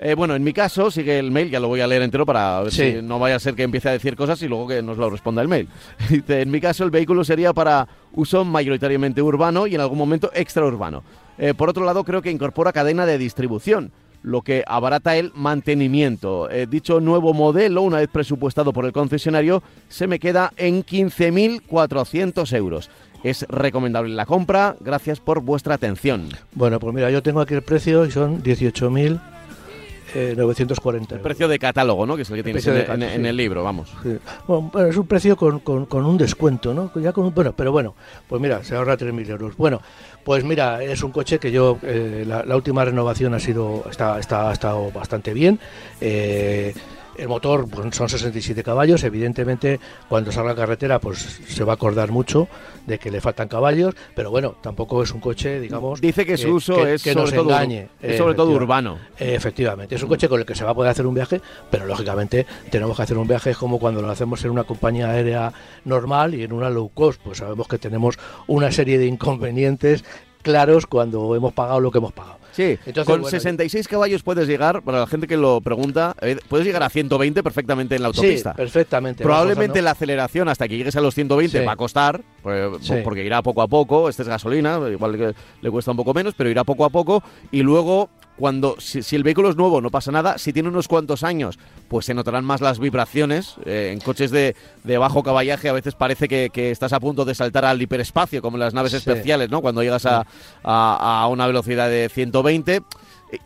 [0.00, 2.60] Eh, bueno, en mi caso, sigue el mail, ya lo voy a leer entero para
[2.60, 2.92] ver Sí.
[2.96, 5.08] si no vaya a ser que empiece a decir cosas y luego que nos lo
[5.10, 5.68] responda el mail.
[6.10, 10.30] Dice, en mi caso, el vehículo sería para uso mayoritariamente urbano y en algún momento
[10.34, 11.02] extraurbano.
[11.38, 13.90] Eh, por otro lado, creo que incorpora cadena de distribución,
[14.22, 16.50] lo que abarata el mantenimiento.
[16.50, 22.52] Eh, dicho nuevo modelo, una vez presupuestado por el concesionario, se me queda en 15.400
[22.56, 22.90] euros.
[23.24, 24.76] Es recomendable la compra.
[24.80, 26.28] Gracias por vuestra atención.
[26.52, 32.06] Bueno, pues mira, yo tengo aquí el precio y son 18.940 El precio de catálogo,
[32.06, 32.16] ¿no?
[32.16, 33.90] Que es el que tienes precio en, el libro, vamos.
[34.02, 34.16] Sí.
[34.46, 36.90] Bueno, bueno, es un precio con, con- con un descuento, ¿no?
[37.00, 37.94] Ya con un- bueno, pero bueno,
[38.28, 39.56] pues mira, se ahorra 3.000 euros.
[39.56, 39.82] Bueno,
[40.28, 44.50] pues mira, es un coche que yo, eh, la, última renovación ha sido, está, está,
[44.50, 45.58] ha estado bastante bien.
[46.02, 46.74] Eh,
[47.18, 51.74] el motor pues, son 67 caballos, evidentemente cuando salga a carretera pues se va a
[51.74, 52.48] acordar mucho
[52.86, 56.00] de que le faltan caballos, pero bueno, tampoco es un coche, digamos...
[56.00, 57.88] Dice que su uso es que sobre nos todo, engañe.
[58.00, 58.98] es sobre todo urbano.
[59.18, 61.86] Efectivamente, es un coche con el que se va a poder hacer un viaje, pero
[61.86, 65.52] lógicamente tenemos que hacer un viaje como cuando lo hacemos en una compañía aérea
[65.84, 70.04] normal y en una low cost, pues sabemos que tenemos una serie de inconvenientes
[70.42, 72.38] claros cuando hemos pagado lo que hemos pagado.
[72.52, 76.38] Sí, Entonces, con bueno, 66 caballos puedes llegar, para la gente que lo pregunta, eh,
[76.48, 78.54] puedes llegar a 120 perfectamente en la Sí, autopista.
[78.54, 79.22] perfectamente.
[79.22, 81.64] Probablemente la aceleración hasta que llegues a los 120 Sí.
[81.64, 82.94] va a costar, pues, Sí.
[83.04, 86.34] porque irá poco a poco, este es gasolina, igual que le cuesta un poco menos,
[86.36, 87.22] pero irá poco a poco
[87.52, 90.86] y luego cuando si, si el vehículo es nuevo no pasa nada, si tiene unos
[90.88, 93.56] cuantos años, pues se notarán más las vibraciones.
[93.66, 97.24] Eh, en coches de, de bajo caballaje a veces parece que, que estás a punto
[97.24, 98.98] de saltar al hiperespacio, como en las naves Sí.
[98.98, 99.60] especiales, ¿no?
[99.60, 100.26] Cuando llegas a,
[100.64, 102.82] a- a una velocidad de 120.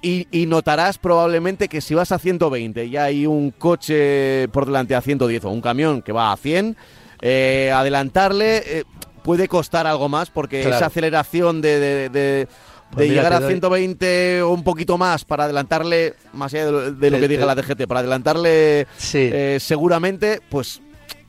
[0.00, 4.94] Y, y notarás probablemente que si vas a 120 y hay un coche por delante
[4.94, 6.76] a 110 o un camión que va a 100,
[7.20, 8.84] eh, adelantarle eh,
[9.24, 10.76] puede costar algo más porque Claro.
[10.76, 12.48] esa aceleración de, de- de-
[12.92, 16.72] Pues de llegar a doy- 120 o un poquito más para adelantarle, más allá de
[16.72, 19.30] lo, de lo que diga la DGT, para adelantarle Sí.
[19.32, 20.80] eh, seguramente, pues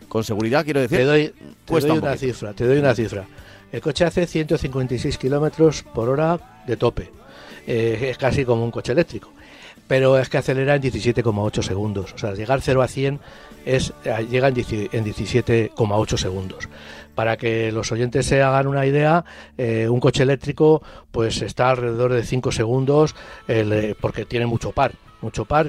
[0.10, 1.00] con seguridad quiero decir.
[1.00, 1.34] Te doy, te
[1.66, 3.26] cuesta doy un una cifra, te doy una cifra.
[3.72, 7.10] El coche hace 156 kilómetros por hora de tope.
[7.66, 9.32] Eh, es casi como un coche eléctrico.
[9.88, 12.14] Pero es que acelera en 17,8 segundos.
[12.14, 13.20] O sea, llegar 0 a 100
[13.66, 16.70] es, eh, llega en 10 en 17,8 segundos.
[17.16, 19.24] Para que los oyentes se hagan una idea,
[19.58, 23.16] eh, un coche eléctrico pues está alrededor de 5 segundos
[23.48, 25.68] eh, porque tiene mucho par mucho par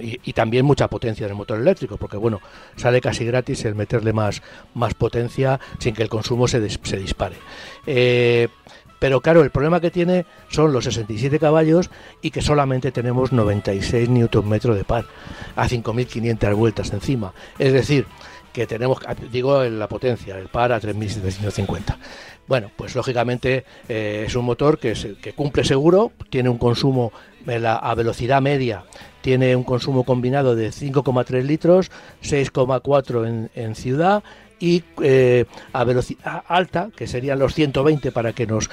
[0.00, 2.40] y, también mucha potencia en el motor eléctrico, porque bueno,
[2.76, 4.42] sale casi gratis el meterle más,
[4.74, 7.36] más potencia sin que el consumo se, se dispare.
[7.86, 8.48] Eh,
[9.02, 14.08] pero claro, el problema que tiene son los 67 caballos y que solamente tenemos 96
[14.08, 15.06] Nm de par
[15.56, 17.32] a 5.500 vueltas encima.
[17.58, 18.06] Es decir,
[18.52, 18.98] que tenemos,
[19.30, 21.96] digo, en la potencia, el par a 3.750.
[22.46, 27.12] Bueno, pues lógicamente eh, es un motor que, se- cumple seguro, tiene un consumo
[27.46, 28.84] la- a velocidad media,
[29.20, 31.90] tiene un consumo combinado de 5,3 litros,
[32.22, 34.22] 6,4 en, en ciudad
[34.62, 38.70] y eh, a velocidad alta, que serían los 120 para que nos,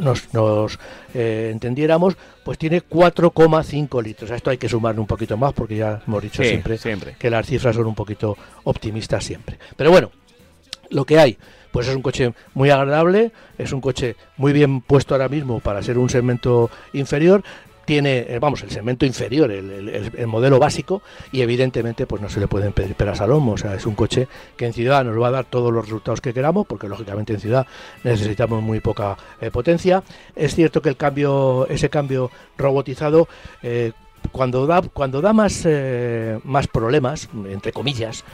[0.00, 0.80] nos, nos,
[1.14, 4.32] eh, entendiéramos, pues tiene 4,5 litros.
[4.32, 7.14] A esto hay que sumarle un poquito más porque ya hemos dicho Sí, siempre siempre.
[7.16, 9.60] que las cifras son un poquito optimistas siempre.
[9.76, 10.10] Pero bueno,
[10.90, 11.38] lo que hay,
[11.70, 15.84] pues es un coche muy agradable, es un coche muy bien puesto ahora mismo para
[15.84, 17.44] ser un segmento inferior.
[17.88, 21.00] Tiene, eh, vamos, el segmento inferior, el, el- el- el modelo básico,
[21.32, 23.52] y evidentemente pues no se le pueden pedir peras al olmo.
[23.52, 26.20] O sea, es un coche que en ciudad nos va a dar todos los resultados
[26.20, 27.66] que queramos, porque lógicamente en ciudad
[28.04, 30.02] necesitamos muy poca eh, potencia.
[30.36, 33.26] Es cierto que el cambio, ese cambio robotizado,
[33.62, 33.92] eh,
[34.32, 38.24] cuando da, cuando da más, eh, más problemas, entre comillas,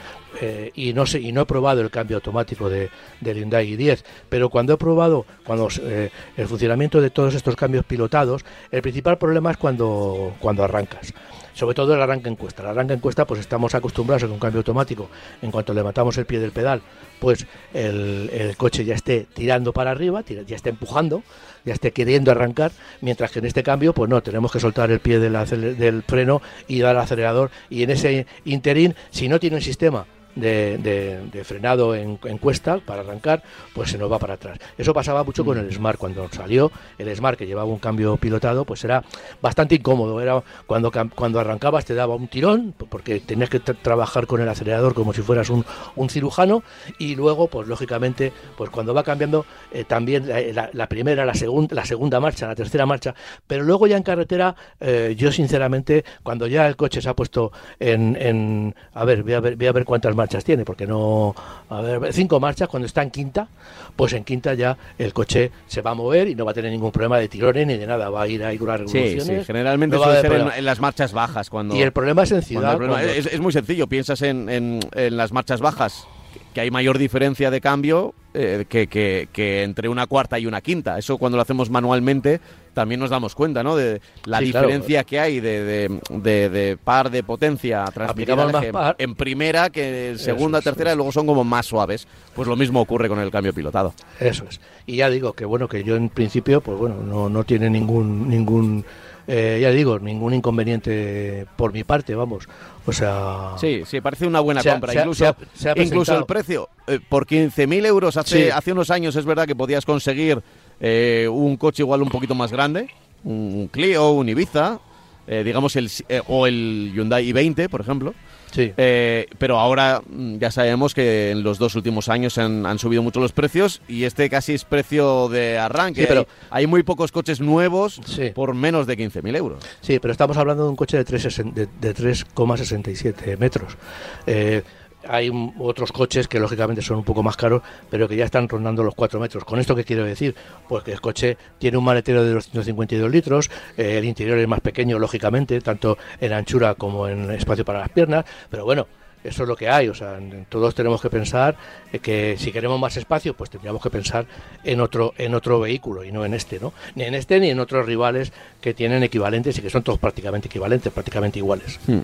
[0.41, 2.89] eh, y no sé, y no he probado el cambio automático de,
[3.21, 7.85] del Hyundai i10, pero cuando he probado cuando eh, el funcionamiento de todos estos cambios
[7.85, 11.13] pilotados, el principal problema es cuando, cuando arrancas.
[11.55, 12.61] Sobre todo el arranque en cuesta.
[12.61, 15.09] El arranque en cuesta, pues estamos acostumbrados a que un cambio automático,
[15.41, 16.81] en cuanto levantamos el pie del pedal,
[17.19, 21.23] pues el, el coche ya esté tirando para arriba, tira- ya esté empujando,
[21.63, 24.99] ya esté queriendo arrancar, mientras que en este cambio, pues no, tenemos que soltar el
[24.99, 25.33] pie del,
[25.77, 27.49] del freno y dar acelerador.
[27.69, 33.01] Y en ese interín, si no tiene un sistema de, frenado en, en cuesta para
[33.01, 33.43] arrancar,
[33.73, 34.59] pues se nos va para atrás.
[34.77, 36.71] Eso pasaba mucho con el Smart cuando salió.
[36.97, 39.03] El Smart que llevaba un cambio pilotado, pues era
[39.41, 40.19] bastante incómodo.
[40.21, 44.49] Era cuando, cuando arrancabas te daba un tirón, porque tenías que tra- trabajar con el
[44.49, 45.65] acelerador como si fueras un,
[46.09, 46.63] cirujano.
[46.99, 51.85] Y luego, pues lógicamente, pues cuando va cambiando eh, también la, primera, la segunda, la
[51.85, 53.15] segunda marcha, la tercera marcha.
[53.47, 57.51] Pero luego ya en carretera, eh, yo sinceramente, cuando ya el coche se ha puesto
[57.79, 61.35] en, a ver, voy a ver, a ver cuántas marchas marchas tiene, porque no,
[61.69, 63.47] a ver, cinco marchas cuando está en quinta,
[63.95, 66.71] pues en quinta ya el coche se va a mover y no va a tener
[66.71, 69.23] ningún problema de tirones ni de nada, va a ir a ir unas revoluciones.
[69.23, 71.75] Sí, sí, generalmente suele ser en, las marchas bajas cuando.
[71.75, 72.79] Y el problema es en ciudad.
[73.05, 76.07] Es, muy sencillo, piensas en, en, en las marchas bajas
[76.55, 80.97] que hay mayor diferencia de cambio eh, que, que, entre una cuarta y una quinta.
[80.97, 82.39] Eso cuando lo hacemos manualmente
[82.75, 83.75] también nos damos cuenta, ¿no?
[83.75, 90.19] De la diferencia que hay de, de, par de potencia transmitida en primera que en
[90.19, 92.07] segunda, tercera y luego son como más suaves.
[92.35, 93.95] Pues lo mismo ocurre con el cambio pilotado.
[94.19, 94.59] Eso es.
[94.85, 98.29] Y ya digo que bueno, que yo en principio, pues bueno, no, no tiene ningún
[98.29, 98.85] ningún
[99.27, 102.47] eh, ya digo, ningún inconveniente por mi parte, vamos.
[102.85, 103.53] O sea.
[103.57, 104.93] Sí, sí, parece una buena compra.
[104.93, 105.35] incluso,
[105.75, 109.85] incluso el precio, eh, por 15.000 euros hace, hace unos años es verdad que podías
[109.85, 110.43] conseguir
[110.79, 112.89] eh, un coche igual un poquito más grande,
[113.23, 114.79] un Clio, un Ibiza,
[115.27, 115.89] digamos, el,
[116.27, 118.13] o el Hyundai i20, por ejemplo.
[118.55, 118.73] Sí.
[118.77, 123.19] Eh, pero ahora mm, ya sabemos que en los dos últimos años han, subido mucho
[123.19, 126.05] los precios y este casi es precio de arranque.
[126.07, 127.99] pero hay, muy pocos coches nuevos
[128.33, 129.61] por menos de 15.000 euros.
[129.81, 133.77] Sí, pero estamos hablando de un coche de 3,67 de, metros.
[134.25, 134.63] Eh,
[135.07, 138.83] hay otros coches que lógicamente son un poco más caros, pero que ya están rondando
[138.83, 139.43] los 4 metros.
[139.43, 140.35] ¿Con esto qué quiero decir?
[140.67, 144.61] Pues que el coche tiene un maletero de 252 litros, eh, el interior es más
[144.61, 148.87] pequeño, lógicamente, tanto en anchura como en espacio para las piernas, pero bueno,
[149.25, 149.89] eso es lo que hay.
[149.89, 151.55] O sea, todos tenemos que pensar
[152.01, 154.25] que si queremos más espacio, pues tendríamos que pensar
[154.63, 156.73] en otro, en otro vehículo y no en este, ¿no?
[156.93, 160.47] Ni en este ni en otros rivales que tienen equivalentes y que son todos prácticamente
[160.47, 161.79] equivalentes, prácticamente iguales.
[161.87, 162.01] Hmm.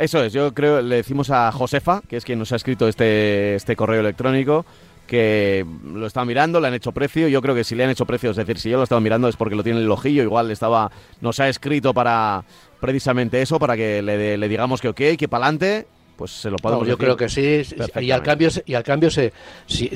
[0.00, 3.54] Eso es, yo creo, le decimos a Josefa, que es quien nos ha escrito este,
[3.54, 4.64] este correo electrónico,
[5.06, 7.28] que lo estaba mirando, le han hecho precio.
[7.28, 9.28] Yo creo que si le han hecho precio, es decir, si yo lo estaba mirando
[9.28, 10.22] es porque lo tiene el ojillo.
[10.22, 12.44] Igual estaba, nos ha escrito para
[12.80, 15.86] precisamente eso, para que le, le digamos que ok, que para adelante
[16.20, 17.62] pues se lo podemos Yo creo que sí,
[17.98, 19.32] y al cambio, y al cambio se,
[19.66, 19.88] si,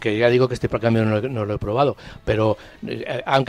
[0.00, 3.44] que ya digo que este cambio no, lo he probado, pero eh, han,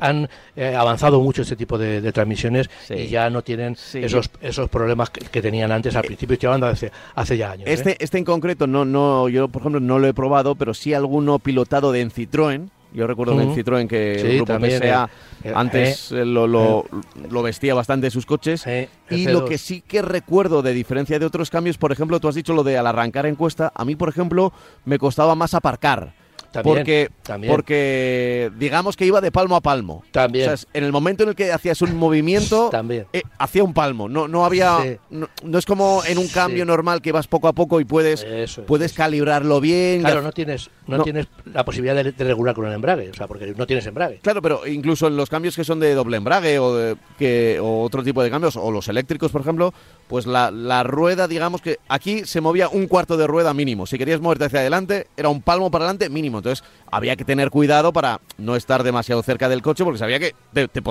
[0.00, 5.10] han, eh, avanzado mucho este tipo de, transmisiones y ya no tienen esos, esos problemas
[5.10, 7.68] que, tenían antes al eh, principio, estoy hablando hace, hace ya años.
[7.68, 10.92] Este, este en concreto, no, no, yo por ejemplo no lo he probado, pero sí
[10.92, 15.08] alguno pilotado de Citroën yo recuerdo en Citroën que el grupo PSA eh,
[15.44, 18.64] eh, antes eh, lo, lo, vestía bastante sus coches.
[19.10, 22.34] y lo que sí que recuerdo, de diferencia de otros cambios, por ejemplo, tú has
[22.34, 24.52] dicho lo de al arrancar encuesta, a mí, por ejemplo,
[24.84, 26.14] me costaba más aparcar
[26.62, 27.10] porque,
[27.48, 30.04] porque digamos que iba de palmo a palmo.
[30.10, 30.50] También.
[30.72, 33.06] en el momento en el que hacías un movimiento, también.
[33.12, 34.08] Eh, hacía un palmo.
[34.08, 34.98] No, no había.
[35.10, 38.26] No, es como en un cambio normal que vas poco a poco y puedes,
[38.66, 40.00] puedes calibrarlo bien.
[40.00, 43.54] Claro, no tienes, no, tienes la posibilidad de, regular con el embrague, o sea, porque
[43.56, 44.20] no tienes embrague.
[44.22, 48.02] Claro, pero incluso en los cambios que son de doble embrague o, que, o otro
[48.02, 49.72] tipo de cambios, o los eléctricos, por ejemplo,
[50.08, 53.86] pues la, la rueda, digamos que aquí se movía un cuarto de rueda mínimo.
[53.86, 56.41] Si querías moverte hacia adelante, era un palmo para adelante mínimo.
[56.42, 60.34] Entonces había que tener cuidado para no estar demasiado cerca del coche porque sabía que
[60.52, 60.82] te,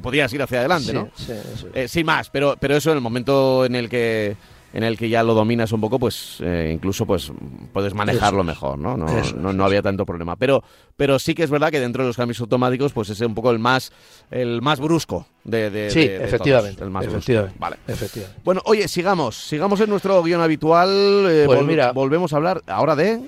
[0.00, 1.08] podías ir hacia adelante, ¿no?
[1.14, 1.32] Sí,
[1.74, 4.36] eh, sin más, pero, pero eso en el momento en el que
[4.72, 7.32] en el que ya lo dominas un poco, pues eh, incluso pues
[7.72, 8.96] puedes manejarlo mejor, ¿no?
[8.96, 10.36] No, no, había tanto problema.
[10.36, 10.62] Pero,
[10.96, 13.50] pero sí que es verdad que dentro de los cambios automáticos, pues es un poco
[13.50, 13.92] el más,
[14.30, 17.76] el más brusco de, sí, efectivamente, el más efectivamente, Vale.
[17.88, 18.40] efectivamente.
[18.44, 20.88] Bueno, oye, sigamos, sigamos en nuestro guion habitual.
[21.28, 23.20] Eh, pues mira, volvemos a hablar ahora de.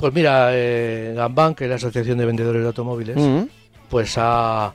[0.00, 3.18] Pues mira, eh, Gamban, que es la Asociación de Vendedores de Automóviles,
[3.90, 4.72] pues ha,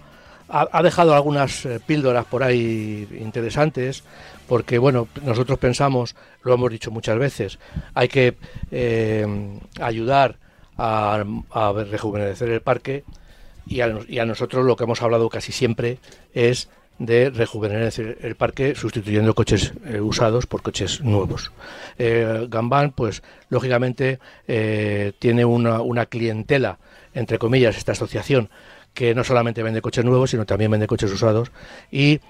[0.48, 4.04] ha, dejado algunas eh, píldoras por ahí interesantes
[4.48, 7.58] porque bueno, nosotros pensamos, lo hemos dicho muchas veces,
[7.96, 8.36] hay que
[8.70, 9.26] eh,
[9.82, 10.38] ayudar
[10.78, 11.24] a,
[11.90, 13.04] rejuvenecer el parque
[13.66, 15.98] y a, nosotros lo que hemos hablado casi siempre
[16.36, 21.52] es de rejuvenecer el parque sustituyendo coches eh, usados por coches nuevos.
[21.98, 26.78] Eh, Gambán, pues lógicamente eh, tiene una, una, clientela,
[27.14, 28.50] entre comillas, esta asociación,
[28.94, 31.52] que no solamente vende coches nuevos, sino también vende coches usados
[31.92, 32.22] y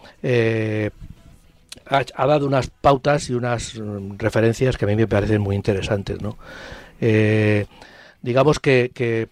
[1.87, 6.21] ha, dado unas pautas y unas mm, referencias que a mí me parecen muy interesantes.
[6.21, 6.37] ¿no?
[7.01, 7.65] Eh,
[8.21, 9.29] digamos que,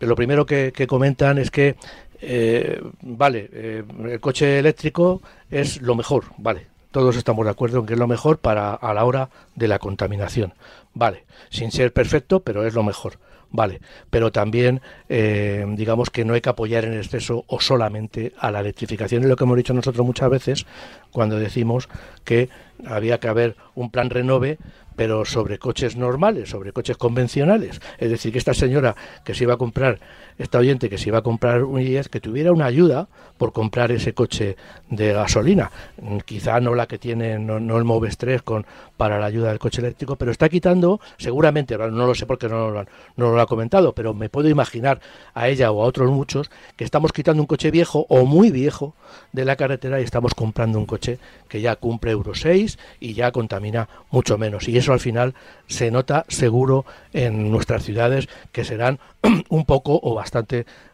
[0.00, 1.76] lo primero que, comentan es que,
[2.20, 7.86] eh, vale, eh, el coche eléctrico es lo mejor, vale, todos estamos de acuerdo en
[7.86, 10.54] que es lo mejor para a la hora de la contaminación,
[10.94, 13.18] vale, sin ser perfecto, pero es lo mejor.
[13.52, 13.80] Vale,
[14.10, 18.60] pero también eh, digamos que no hay que apoyar en exceso o solamente a la
[18.60, 19.24] electrificación.
[19.24, 20.66] Es lo que hemos dicho nosotros muchas veces
[21.10, 21.88] cuando decimos
[22.22, 22.48] que
[22.86, 24.58] había que haber un plan renove
[25.00, 27.80] pero sobre coches normales, sobre coches convencionales.
[27.96, 28.94] Es decir, que esta señora
[29.24, 29.98] que se iba a comprar,
[30.40, 33.92] esta oyente que se iba a comprar un IES, que tuviera una ayuda por comprar
[33.92, 34.56] ese coche
[34.88, 35.70] de gasolina.
[36.00, 38.64] Mm, quizá no la que tiene, no, el Moves 3 con,
[38.96, 42.70] para la ayuda del coche eléctrico, pero está quitando, seguramente, no lo sé porque no,
[42.70, 42.86] no,
[43.16, 45.00] no lo ha comentado, pero me puedo imaginar
[45.34, 48.94] a ella o a otros muchos que estamos quitando un coche viejo o muy viejo
[49.32, 51.18] de la carretera y estamos comprando un coche
[51.48, 54.68] que ya cumple Euro 6 y ya contamina mucho menos.
[54.68, 55.34] Y eso al final
[55.66, 59.00] se nota seguro en nuestras ciudades que serán
[59.50, 60.29] un poco o bastante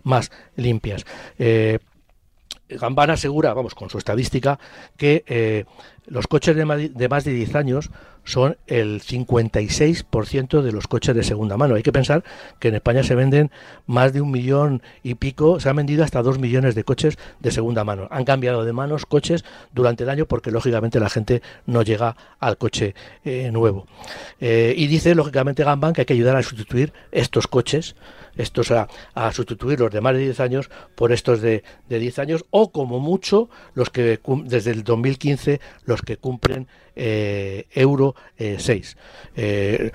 [0.02, 1.04] más limpias.
[1.38, 1.78] Eh,
[2.68, 4.58] Gambana asegura, vamos, con su estadística,
[4.96, 5.64] que eh,
[6.06, 7.90] los coches de, más de 10 años
[8.24, 11.76] son el 56% de los coches de segunda mano.
[11.76, 12.24] Hay que pensar
[12.58, 13.52] que en España se venden
[13.86, 17.52] más de un millón y pico, se han vendido hasta dos millones de coches de
[17.52, 18.08] segunda mano.
[18.10, 22.58] Han cambiado de manos coches durante el año porque lógicamente la gente no llega al
[22.58, 23.86] coche eh, nuevo.
[24.40, 27.94] Eh, y dice lógicamente Gamban que hay que ayudar a sustituir estos coches
[28.36, 28.88] estos a,
[29.32, 33.00] sustituir los de más de 10 años por estos de, de 10 años o como
[33.00, 38.96] mucho los que desde el 2015 los que cumplen eh, Euro 6.
[39.36, 39.90] Eh,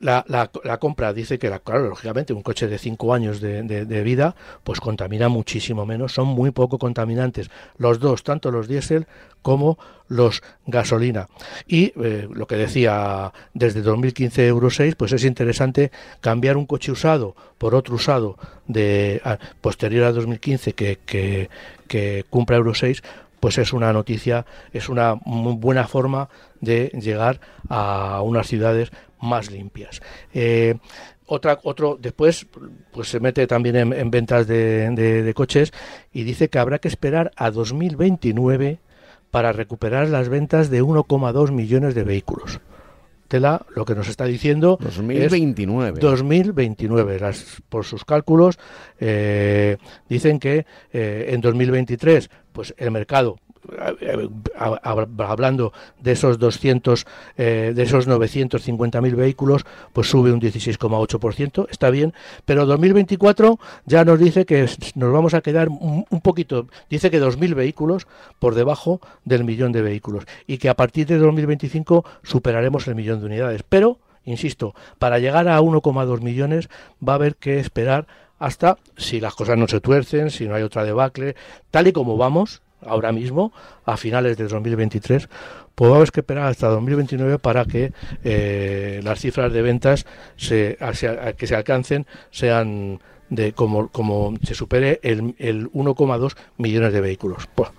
[0.00, 4.02] la, la, compra dice que, la, claro, lógicamente, un coche de 5 años de, de,
[4.02, 4.34] vida,
[4.64, 7.50] pues contamina muchísimo menos, son muy poco contaminantes.
[7.76, 9.06] Los dos, tanto los diésel
[9.42, 9.78] como
[10.08, 11.28] los gasolina.
[11.66, 16.90] Y eh, lo que decía, desde 2015 Euro 6, pues es interesante cambiar un coche
[16.92, 19.20] usado por otro usado de
[19.60, 21.50] posterior a 2015 que, que,
[21.88, 23.02] que cumpla Euro 6,
[23.38, 26.28] pues es una noticia, es una muy buena forma
[26.60, 30.00] de llegar a unas ciudades más limpias.
[30.34, 30.76] Eh,
[31.26, 32.46] otra, otro, después,
[32.92, 35.72] pues se mete también en, ventas de, de, coches
[36.12, 38.80] y dice que habrá que esperar a 2029
[39.30, 42.60] para recuperar las ventas de 1,2 millones de vehículos.
[43.28, 48.58] Tela lo que nos está diciendo 2029 2029 las, por sus cálculos
[48.98, 49.76] eh,
[50.08, 53.38] dicen que eh, en 2023 pues el mercado
[54.56, 57.06] hablando de esos 200,
[57.36, 64.18] eh, de esos 950.000 vehículos, pues sube un 16,8%, está bien, pero 2024 ya nos
[64.18, 68.06] dice que nos vamos a quedar un, poquito, dice que 2.000 vehículos
[68.38, 73.20] por debajo del millón de vehículos y que a partir de 2025 superaremos el millón
[73.20, 76.68] de unidades, pero, insisto, para llegar a 1,2 millones
[77.06, 78.06] va a haber que esperar
[78.38, 81.36] hasta si las cosas no se tuercen, si no hay otra debacle,
[81.70, 83.52] tal y como vamos, ahora mismo,
[83.84, 85.28] a finales de 2023,
[85.74, 87.92] pues vamos que esperar hasta 2029 para que
[88.24, 90.06] eh, las cifras de ventas
[90.36, 90.76] se,
[91.36, 93.00] que se alcancen sean
[93.30, 97.48] de como, como se supere el, el 1,2 millones de vehículos.
[97.54, 97.70] Pues,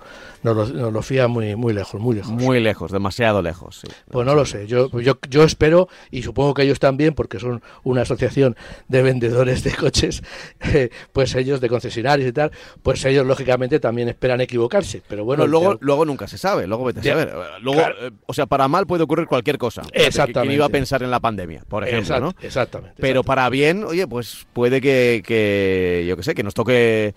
[0.44, 2.32] nos lo, fía muy, muy lejos, muy lejos.
[2.32, 3.82] Muy lejos, demasiado lejos.
[4.10, 7.62] Pues no lo sé, yo, yo, yo espero, y supongo que ellos también, porque son
[7.84, 8.56] una asociación
[8.88, 10.24] de vendedores de coches,
[10.74, 15.02] eh, pues ellos de concesionarios y tal, pues ellos lógicamente también esperan equivocarse.
[15.08, 17.34] Pero bueno, luego, luego nunca se sabe, luego vete a saber.
[17.62, 19.84] Luego, eh, o sea, para mal puede ocurrir cualquier cosa.
[19.94, 20.50] Exactamente.
[20.50, 22.34] Que iba a pensar en la pandemia, por ejemplo, ¿no?
[22.42, 22.96] Exactamente.
[23.00, 27.14] Pero para bien, oye, pues puede que, que yo qué sé, que nos toque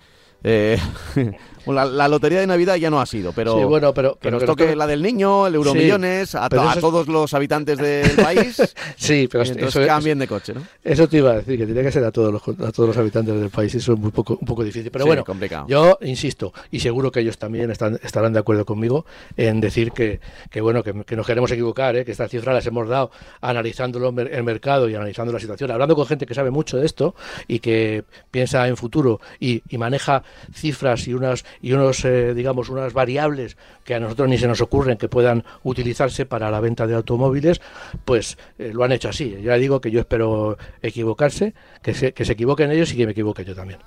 [0.47, 0.77] eh,
[1.73, 4.87] la, lotería de Navidad ya no ha sido, pero, bueno, pero, que nos toque la
[4.87, 8.75] del niño, el Euromillones, a, todos los habitantes del país.
[8.95, 10.61] sí, pero eso, cambien de coche, ¿no?
[10.83, 12.97] Eso te iba a decir, que tiene que ser a todos los, a todos los
[12.97, 14.91] habitantes del país, eso es muy poco, un poco difícil.
[14.91, 15.23] Pero bueno,
[15.67, 19.05] yo insisto, y seguro que ellos también están, estarán de acuerdo conmigo
[19.37, 22.05] en decir que, que bueno, que, nos queremos equivocar, ¿eh?
[22.05, 23.11] que estas cifras las hemos dado
[23.41, 27.15] analizando el mercado y analizando la situación, hablando con gente que sabe mucho de esto
[27.47, 32.69] y que piensa en futuro y, y maneja cifras y unas y unos, eh, digamos,
[32.69, 36.87] unas variables que a nosotros ni se nos ocurren que puedan utilizarse para la venta
[36.87, 37.61] de automóviles,
[38.03, 39.37] pues eh, lo han hecho así.
[39.43, 43.11] Ya digo que yo espero equivocarse, que se, que se equivoquen ellos y que me
[43.11, 43.79] equivoque yo también.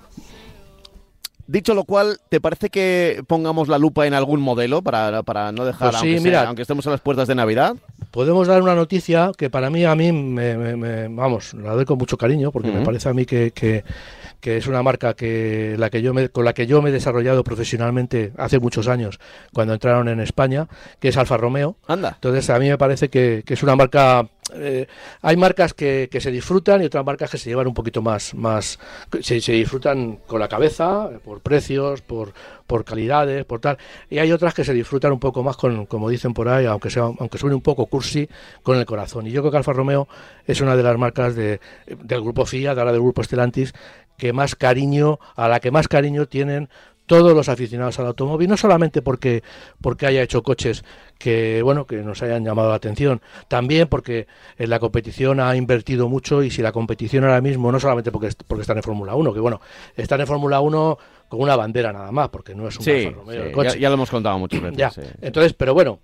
[1.49, 5.65] Dicho lo cual, ¿te parece que pongamos la lupa en algún modelo para, para no
[5.65, 7.75] dejar, pues aunque, mira, aunque estemos a las puertas de Navidad?
[8.11, 12.17] Podemos dar una noticia que para mí, a mí, me, vamos, la doy con mucho
[12.17, 13.83] cariño, porque me parece a mí que, que,
[14.39, 16.93] que es una marca que, la que yo me, con la que yo me he
[16.93, 19.19] desarrollado profesionalmente hace muchos años,
[19.53, 20.67] cuando entraron en España,
[20.99, 21.75] que es Alfa Romeo.
[21.87, 22.11] Anda.
[22.15, 24.87] Entonces, a mí me parece que, es una marca eh,
[25.21, 28.33] hay marcas que, que, se disfrutan y otras marcas que se llevan un poquito más,
[28.33, 28.79] más
[29.21, 32.33] se, se, disfrutan con la cabeza, por precios, por,
[32.65, 33.77] por calidades, por tal.
[34.09, 36.89] Y hay otras que se disfrutan un poco más con, como dicen por ahí, aunque
[36.89, 38.27] sea, aunque suene un poco cursi,
[38.63, 39.27] con el corazón.
[39.27, 40.07] Y yo creo que Alfa Romeo
[40.45, 43.73] es una de las marcas de, del grupo Fiat, ahora del grupo Stellantis,
[44.19, 46.69] que más cariño, a la que más cariño tienen
[47.07, 49.41] todos los aficionados al automóvil, no solamente porque,
[49.81, 50.85] porque haya hecho coches
[51.17, 56.07] que bueno que nos hayan llamado la atención también porque en la competición ha invertido
[56.07, 59.33] mucho y si la competición ahora mismo no solamente porque porque están en Fórmula 1
[59.33, 59.59] que bueno
[59.97, 60.97] están en Fórmula 1
[61.27, 63.11] con una bandera nada más porque no es un sí,
[63.77, 65.99] Ya, lo hemos contado muchas veces entonces pero bueno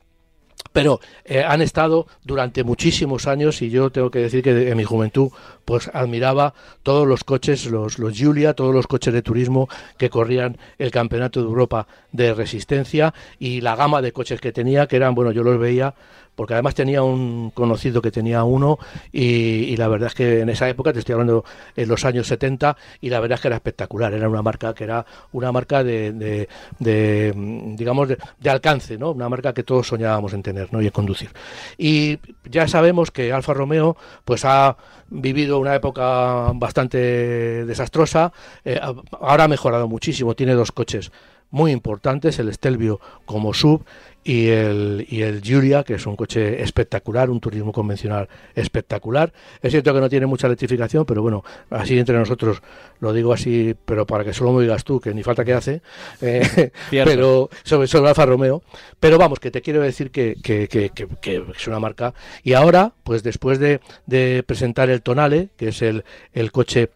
[0.74, 4.84] pero eh, han estado durante muchísimos años y yo tengo que decir que en mi
[4.84, 5.30] juventud
[5.66, 6.54] pues admiraba
[6.84, 11.42] todos los coches, los, los Giulia, todos los coches de turismo que corrían el Campeonato
[11.42, 15.44] de Europa de Resistencia y la gama de coches que tenía, que eran, bueno, yo
[15.44, 15.96] los veía
[16.36, 18.78] porque además tenía un conocido que tenía uno
[19.12, 21.44] y, la verdad es que en esa época, te estoy hablando
[21.76, 24.84] en los años 70, y la verdad es que era espectacular, era una marca que
[24.84, 26.48] era una marca de,
[26.80, 29.12] digamos, de, alcance, ¿no?
[29.12, 30.82] Una marca que todos soñábamos en tener, ¿no?
[30.82, 31.30] Y en conducir.
[31.78, 34.78] Y ya sabemos que Alfa Romeo, pues ha
[35.10, 38.34] vivido una época bastante desastrosa,
[38.64, 38.80] eh,
[39.20, 41.12] ahora ha mejorado muchísimo, tiene dos coches
[41.52, 43.86] muy importantes, el Stelvio como sub
[44.26, 49.32] y el, y el Giulia, que es un coche espectacular, un turismo convencional espectacular.
[49.62, 52.62] Es cierto que no tiene mucha electrificación, pero bueno, así entre nosotros
[53.00, 55.82] lo digo así, pero para que solo me digas tú, que ni falta que hace,
[56.22, 58.64] eh, pero sobre, sobre Alfa Romeo.
[59.00, 62.16] Pero vamos, que te quiero decir que, que, que, que, es una marca.
[62.44, 66.90] Y ahora, pues después de, de presentar el Tonale, que es el, el coche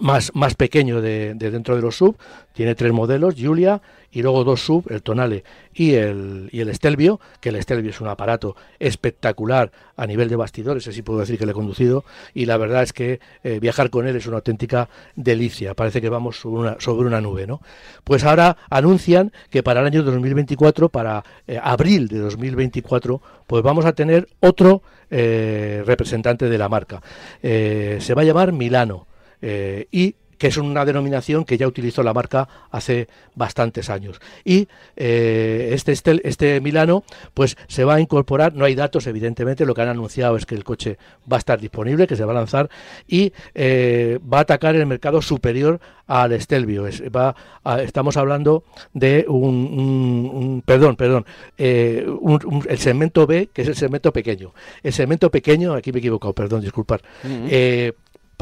[0.00, 2.16] más, más pequeño de, dentro de los sub,
[2.52, 3.80] tiene tres modelos, Julia,
[4.10, 5.42] y luego dos sub, el Tonale
[5.74, 10.36] y el, y el Stelvio, que el Stelvio es un aparato espectacular a nivel de
[10.36, 13.90] bastidores, así puedo decir que le he conducido, y la verdad es que eh, viajar
[13.90, 17.60] con él es una auténtica delicia, parece que vamos sobre una, sobre una nube, ¿no?
[18.04, 23.84] Pues ahora anuncian que para el año 2024, para eh, abril de 2024, pues vamos
[23.84, 27.02] a tener otro eh, representante de la marca.
[27.42, 29.06] se va a llamar Milano.
[29.46, 34.20] Eh, y que es una denominación que ya utilizó la marca hace bastantes años.
[34.42, 39.66] Y eh, este, este, este, Milano, pues se va a incorporar, no hay datos evidentemente,
[39.66, 40.96] lo que han anunciado es que el coche
[41.30, 42.70] va a estar disponible, que se va a lanzar
[43.06, 46.84] y eh, va a atacar el mercado superior al Stelvio.
[47.14, 47.34] va
[47.82, 48.64] estamos hablando
[48.94, 51.26] de un, perdón, perdón,
[51.58, 54.52] el segmento B, que es el segmento pequeño.
[54.82, 57.02] El segmento pequeño, aquí me he equivocado, perdón, disculpar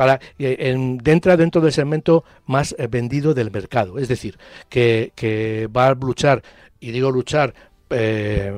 [0.03, 0.75] para eh,
[1.05, 4.01] entra dentro del segmento más eh, vendido del mercado.
[4.01, 4.37] Es decir,
[4.69, 6.43] que, que va a luchar,
[6.81, 7.55] y digo luchar
[7.89, 8.53] eh,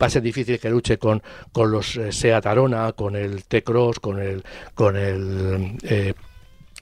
[0.00, 1.22] va a ser difícil que luche con,
[1.52, 4.42] con los Seat Arona, con el T-Cross, con el
[4.72, 6.14] con el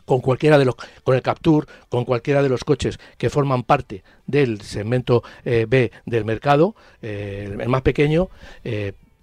[0.04, 4.04] con cualquiera de los con el Captur, con cualquiera de los coches que forman parte
[4.28, 8.28] del segmento B del mercado, el más pequeño,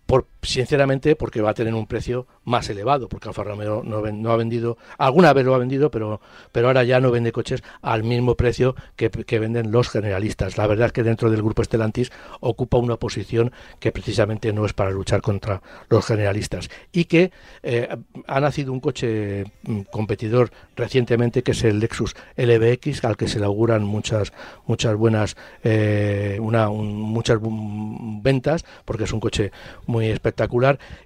[0.05, 4.31] por, sinceramente porque va a tener un precio más elevado, porque Alfa Romeo no, no,
[4.31, 6.19] ha vendido, alguna vez lo ha vendido, pero,
[6.51, 10.57] pero ahora ya no vende coches al mismo precio que, venden los generalistas.
[10.57, 14.73] La verdad es que dentro del grupo Stellantis ocupa una posición que precisamente no es
[14.73, 17.31] para luchar contra los generalistas y que
[17.63, 17.87] eh,
[18.27, 23.39] ha nacido un coche mm, competidor recientemente que es el Lexus LBX, al que se
[23.39, 24.33] le auguran muchas,
[24.65, 29.51] muchas buenas, eh, una, muchas ventas, porque es un coche
[29.85, 30.30] muy espectacular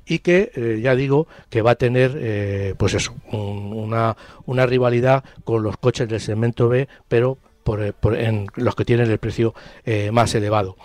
[0.06, 4.16] y que eh, ya digo que va a tener eh, pues eso una,
[4.46, 9.10] una rivalidad con los coches del segmento B pero por, eh, en los que tienen
[9.10, 9.54] el precio
[10.12, 10.78] más elevado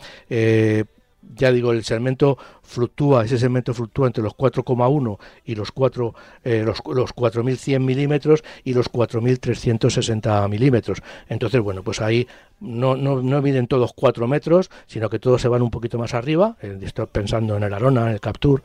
[1.23, 6.15] ya digo, el segmento fluctúa, ese segmento fluctúa entre los 4,1 y los 4,
[6.45, 11.03] eh, los, los 4.100 milímetros y los 4.360 milímetros.
[11.29, 12.27] Entonces, bueno, pues ahí
[12.61, 16.15] no, no, no miden todos 4 metros, sino que todos se van un poquito más
[16.15, 16.57] arriba.
[16.63, 18.63] Eh, estoy pensando en el Arona, en el Capture.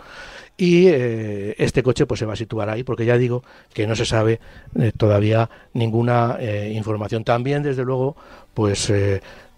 [0.58, 3.44] Y eh, este coche pues se va a situar ahí, porque ya digo
[3.74, 4.40] que no se sabe
[4.96, 6.38] todavía ninguna
[6.72, 7.26] información.
[7.26, 8.16] También, desde luego,
[8.54, 8.90] pues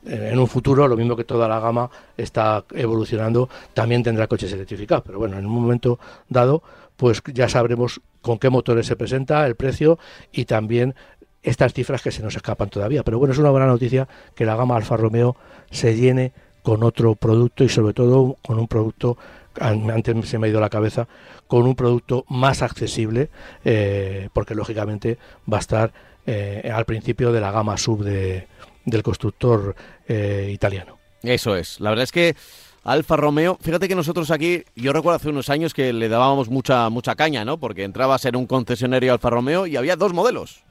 [0.06, 5.04] en un futuro, lo mismo que toda la gama está evolucionando, también tendrá coches electrificados.
[5.06, 6.64] Pero bueno, en un momento dado,
[6.96, 10.00] pues ya sabremos con qué motores se presenta, el precio
[10.32, 10.96] y también
[11.44, 13.04] estas cifras que se nos escapan todavía.
[13.04, 15.36] Pero bueno, es una buena noticia que la gama Alfa Romeo
[15.72, 19.18] se llene con otro producto y sobre todo con un producto,
[19.60, 21.08] antes se me ha ido la cabeza,
[21.48, 23.30] con un producto más accesible,
[23.64, 25.18] eh, porque lógicamente
[25.52, 25.94] va a estar
[26.26, 28.48] eh, al principio de la gama sub de,
[28.88, 29.76] del constructor
[30.08, 30.98] eh, italiano.
[31.22, 31.80] Eso es.
[31.80, 32.36] La verdad es que
[32.84, 36.90] Alfa Romeo, fíjate que nosotros aquí, yo recuerdo hace unos años que le dábamos mucha
[36.90, 37.58] mucha caña, ¿no?
[37.60, 40.64] Porque entraba a ser un concesionario Alfa Romeo y había dos modelos.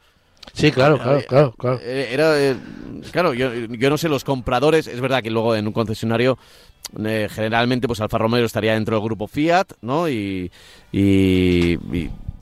[0.54, 1.78] Sí, claro, claro, claro, claro.
[1.82, 2.56] Eh, era, eh,
[3.12, 6.38] claro, yo, yo, no sé, los compradores, es verdad que luego en un concesionario
[7.28, 10.08] generalmente pues Alfa Romeo estaría dentro del grupo Fiat, ¿no?
[10.08, 10.50] y,
[10.92, 11.76] y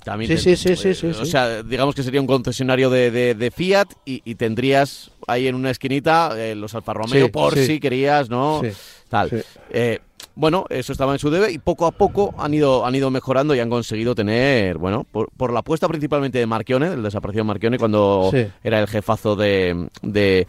[0.04, 1.30] También Sí, te- sí, sí, sí, eh, sí, O sí.
[1.30, 5.54] sea, digamos que sería un concesionario de, de- de Fiat y, y tendrías ahí en
[5.54, 7.66] una esquinita eh, los Alfa Romeo Sí, por sí.
[7.66, 8.60] si querías, ¿no?
[8.62, 8.70] Sí,
[9.08, 9.44] Tal.
[9.70, 10.00] Eh,
[10.36, 13.54] bueno, eso estaba en su debe y poco a poco han ido, han ido mejorando
[13.54, 17.78] y han conseguido tener, bueno, por, por la apuesta principalmente de Marchione, del desaparecido Marchione,
[17.78, 18.32] cuando
[18.64, 20.48] era el jefazo de, de,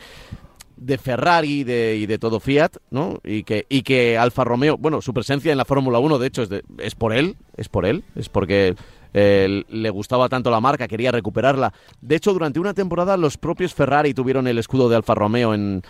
[0.78, 3.20] de Ferrari de- y de todo Fiat, ¿no?
[3.24, 6.42] Y que, y que Alfa Romeo, bueno, su presencia en la Fórmula 1, de hecho,
[6.42, 8.74] es, de- es por él, es por él, es porque
[9.18, 11.72] eh, le gustaba tanto la marca, quería recuperarla.
[12.02, 15.82] De hecho, durante una temporada los propios Ferrari tuvieron el escudo de Alfa Romeo en,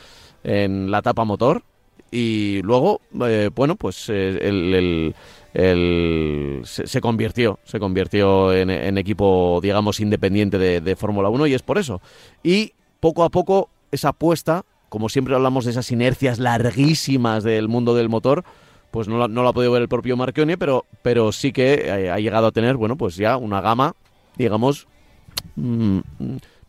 [0.43, 1.63] en la tapa motor
[2.11, 5.15] y luego, eh, bueno, pues eh, el,
[5.55, 11.55] el- se convirtió, se convirtió en, en equipo, digamos, independiente de, de Fórmula 1 y
[11.55, 12.01] es por eso.
[12.43, 17.95] Y poco a poco esa apuesta, como siempre hablamos de esas inercias larguísimas del mundo
[17.95, 18.43] del motor,
[18.95, 21.73] pues no la, no la ha podido ver el propio Marchione, pero, pero sí que
[21.85, 23.93] eh, ha llegado a tener, bueno, pues ya una gama,
[24.37, 24.87] digamos,
[25.57, 25.99] mm,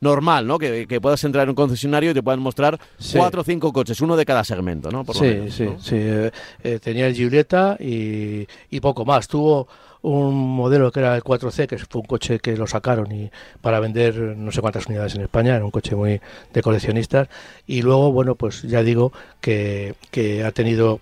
[0.01, 0.59] normal, ¿no?
[0.59, 3.17] Que, que puedas entrar en un concesionario y te puedan mostrar Sí.
[3.17, 5.05] cuatro o cinco coches, uno de cada segmento, ¿no?
[5.05, 5.79] Por lo sí, menos, sí, ¿no?
[5.81, 5.95] sí.
[5.97, 6.31] eh,
[6.65, 9.29] eh, tenía el Giulietta y, y poco más.
[9.29, 9.69] Tuvo
[10.03, 13.79] un modelo que era el 4C, que fue un coche que lo sacaron y para
[13.79, 16.21] vender no sé cuántas unidades en España, era un coche muy
[16.53, 17.29] de coleccionistas.
[17.69, 20.99] Y luego, bueno, pues ya digo que, que ha tenido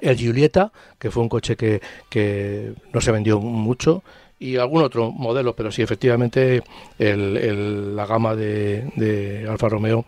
[0.00, 4.02] el Giulietta, que fue un coche que, que no se vendió mucho,
[4.38, 6.62] y algún otro modelo, pero sí, efectivamente,
[6.98, 10.04] el- el- la gama de, de Alfa Romeo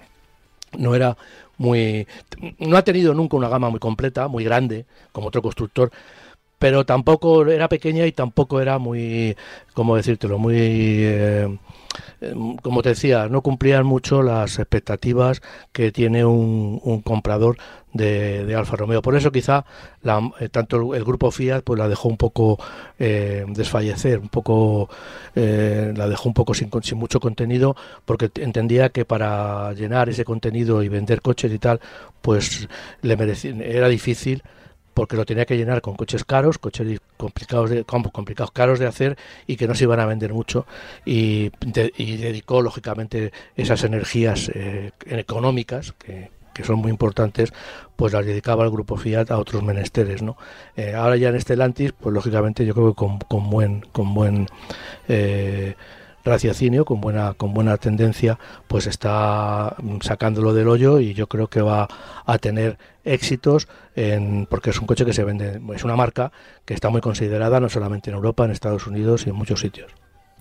[0.78, 1.16] no era
[1.57, 2.07] muy
[2.59, 5.93] no ha tenido nunca una gama muy completa muy grande como otro constructor
[6.64, 9.36] pero tampoco era pequeña y tampoco era muy
[9.74, 11.58] cómo decírtelo muy eh,
[12.22, 15.42] eh, como te decía no cumplían mucho las expectativas
[15.72, 17.58] que tiene un, comprador
[17.92, 19.02] de, Alfa Romeo.
[19.02, 19.66] Por eso quizá
[20.00, 22.58] la- eh, tanto el, grupo Fiat pues la dejó un poco
[22.98, 24.88] eh, desfallecer un poco
[25.34, 30.24] eh, la dejó un poco sin, sin mucho contenido porque entendía que para llenar ese
[30.24, 31.78] contenido y vender coches y tal,
[32.22, 32.68] pues
[33.02, 34.42] le merecía, era difícil
[34.95, 38.86] porque lo tenía que llenar con coches caros, coches complicados, de, com- complicados, caros de
[38.86, 40.66] hacer y que no se iban a vender mucho
[41.05, 46.30] y, de- y dedicó lógicamente esas energías eh, económicas que,
[46.62, 47.53] son muy importantes,
[47.97, 50.36] pues las dedicaba al grupo Fiat a otros menesteres, ¿no?
[50.76, 54.47] Eh, ahora ya en Stellantis, pues lógicamente yo creo que con, con buen, con buen
[55.09, 55.74] eh,
[56.25, 61.61] raciocinio, con buena, con buena tendencia, pues está sacándolo del hoyo y yo creo que
[61.62, 61.89] va
[62.25, 66.33] a tener éxitos en, porque es un coche que se vende, es una marca
[66.64, 69.93] que está muy considerada no solamente en Europa, en Estados Unidos y en muchos sitios.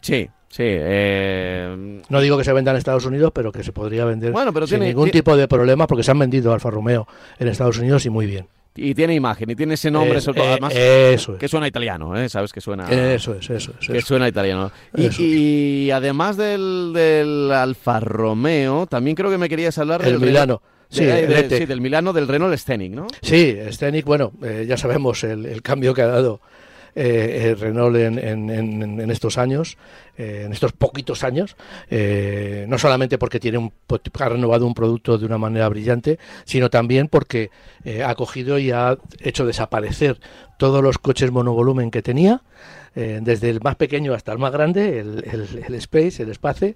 [0.02, 0.64] Sí, sí.
[0.66, 4.52] eh, No digo que se venda en Estados Unidos, pero que se podría vender Bueno,
[4.54, 7.08] pero sin tiene- ningún tiene- tipo de problema porque se han vendido Alfa Romeo
[7.40, 8.48] en Estados Unidos y muy bien.
[8.76, 11.39] Y tiene imagen, y tiene ese nombre, Es- sobre todo, eh, además, eso es.
[11.39, 12.28] que suena italiano, ¿eh?
[12.30, 12.89] Sabes que suena...
[12.89, 13.88] Eso es, eso es.
[13.88, 14.07] que eso.
[14.07, 14.71] suena italiano.
[14.95, 20.19] Y, y además del, del Alfa Romeo, también creo que me querías hablar El del
[20.19, 20.61] Milano.
[20.89, 23.07] De- de- sí, del Milano, del Renault Scenic, ¿no?
[23.21, 26.39] Sí, Scenic, bueno, eh, ya sabemos el, el cambio que ha dado
[26.96, 29.78] eh, el Renault en, en- en- en estos años,
[30.18, 31.56] eh, en estos poquitos años,
[31.89, 33.72] eh, no solamente porque tiene un,
[34.20, 37.50] ha renovado un producto de una manera brillante, sino también porque
[37.84, 40.20] eh, ha cogido y ha hecho desaparecer
[40.58, 42.41] todos los coches monovolumen que tenía,
[42.96, 46.76] eh, desde el más pequeño hasta el más grande, el Space, el Space,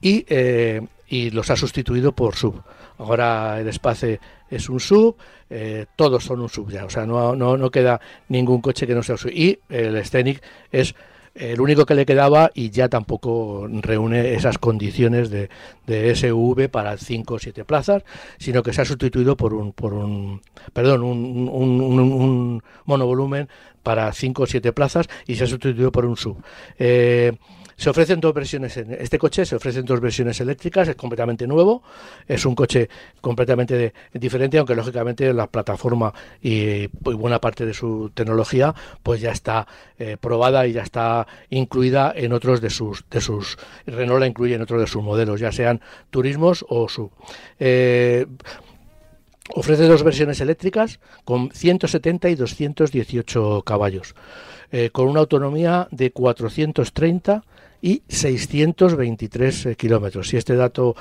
[0.00, 0.80] y, eh,
[1.10, 2.62] y los ha sustituido por sub.
[2.96, 5.16] Ahora el Space es un sub,
[5.50, 8.94] eh, todos son un sub ya, o sea, no, no, no queda ningún coche que
[8.94, 9.32] no sea un sub.
[9.32, 10.94] Y el Scenic es
[11.34, 15.48] el único que le quedaba y ya tampoco reúne esas condiciones de,
[15.86, 18.04] de SUV para 5 o 7 plazas,
[18.38, 20.42] sino que se ha sustituido por un, por un
[20.72, 23.48] perdón, un monovolumen
[23.82, 26.42] para 5 o 7 plazas y se ha sustituido por un sub.
[26.78, 27.32] Eh,
[27.80, 31.82] se ofrecen dos versiones este coche, se ofrecen dos versiones eléctricas, es completamente nuevo,
[32.28, 32.90] es un coche
[33.22, 36.12] completamente diferente, aunque lógicamente la plataforma
[36.42, 39.66] y, buena parte de su tecnología pues ya está
[39.98, 43.56] eh, probada y ya está incluida en otros de sus de sus
[43.86, 47.10] Renault la incluye en otros de sus modelos, ya sean turismos o sub.
[47.58, 48.26] Eh,
[49.52, 54.14] Ofrece dos versiones eléctricas con 170 y 218 caballos,
[54.70, 57.42] eh, con una autonomía de 430
[57.82, 60.32] y 623 eh, kilómetros.
[60.32, 60.94] Y este dato,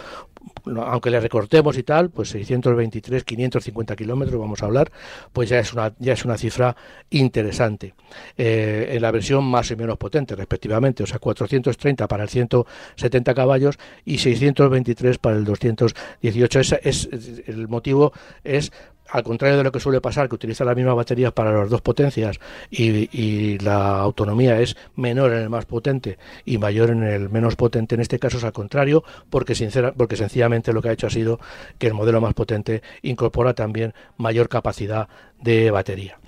[0.86, 4.92] aunque le recortemos y tal, pues 623, 550 kilómetros, vamos a hablar,
[5.34, 6.76] pues ya es una, ya es una cifra
[7.10, 7.94] interesante.
[8.38, 13.34] Eh, en la versión más y menos potente, respectivamente, o sea, 430 para el 170
[13.34, 16.60] caballos y 623 para el 218.
[16.60, 17.10] Es, es-
[17.48, 18.14] el motivo
[18.44, 18.72] es
[19.12, 21.82] al contrario de lo que suele pasar, que utiliza la misma batería para las dos
[21.82, 22.40] potencias
[22.70, 27.96] y, la autonomía es menor en el más potente y mayor en el menos potente,
[27.96, 31.10] en este caso es al contrario, porque, sincera, porque sencillamente lo que ha hecho ha
[31.10, 31.40] sido
[31.78, 35.08] que el modelo más potente incorpora también mayor capacidad
[35.42, 36.20] de batería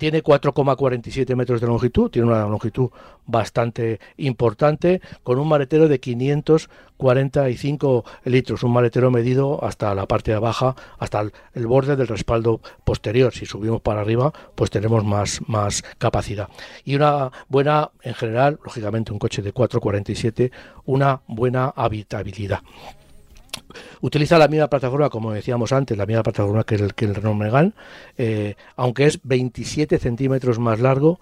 [0.00, 2.88] tiene 4,47 metros de longitud, tiene una longitud
[3.26, 10.38] bastante importante, con un maletero de 545 litros, un maletero medido hasta la parte de
[10.38, 11.32] abajo, hasta el,
[11.66, 13.34] borde del respaldo posterior.
[13.34, 16.48] Si subimos para arriba, pues tenemos más, más capacidad.
[16.82, 20.50] Y una buena, en general, lógicamente un coche de 4,47,
[20.86, 22.60] una buena habitabilidad.
[24.00, 27.38] Utiliza la misma plataforma, como decíamos antes, la misma plataforma que el, que el Renault
[27.38, 27.72] Megane,
[28.18, 31.20] eh, aunque es 27 centímetros más largo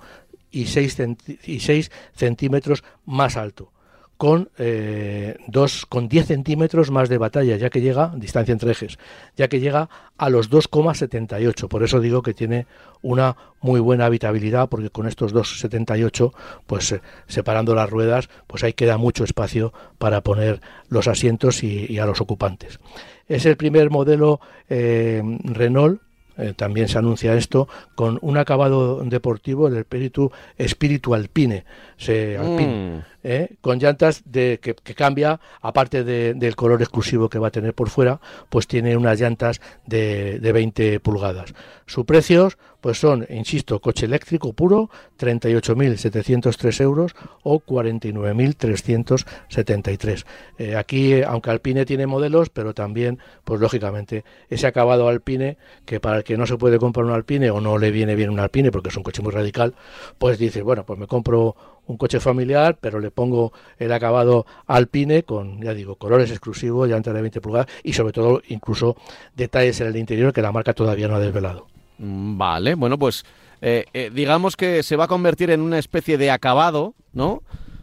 [0.51, 0.97] y 6,
[1.45, 3.73] y 6 centímetros más alto
[4.19, 8.99] con, eh, dos, con 10 centímetros más de batalla, ya que llega, distancia entre ejes,
[9.37, 9.89] ya que llega
[10.19, 11.69] a los 2,78.
[11.69, 12.67] Por eso digo que tiene
[13.01, 16.33] una muy buena habitabilidad, porque con estos 2,78,
[16.67, 21.97] pues eh, separando las ruedas, pues ahí queda mucho espacio para poner los asientos y,
[22.01, 22.81] a los ocupantes.
[23.29, 26.03] Es el primer modelo eh, Renault
[26.39, 31.65] eh, también se anuncia esto, con un acabado deportivo, el espíritu, espíritu alpine,
[31.97, 33.18] se, mm.
[33.23, 33.57] ¿Eh?
[33.61, 38.21] con llantas de, que, cambia, aparte del color exclusivo que va a tener por fuera,
[38.49, 41.55] pues tiene unas llantas de, de 20 pulgadas.
[41.87, 42.51] Su precio,
[42.81, 50.25] pues son, insisto, coche eléctrico puro, 38.703 euros o 49.373.
[50.59, 56.19] Eh, aquí, aunque Alpine tiene modelos, pero también, pues lógicamente, ese acabado Alpine, que para
[56.19, 58.71] el que no se puede comprar un Alpine o no le viene bien un Alpine
[58.71, 59.75] porque es un coche muy radical,
[60.19, 61.57] pues dice, bueno, pues me compro
[61.89, 67.15] un coche familiar, pero le pongo el acabado Alpine con, ya digo, colores exclusivos, llantas
[67.15, 68.97] de 20 pulgadas y sobre todo incluso
[69.35, 71.67] detalles en el interior que la marca todavía no ha desvelado.
[71.99, 73.25] Mm, vale, bueno, pues
[73.61, 77.43] eh, eh, digamos que se va a convertir en una especie de acabado, ¿no?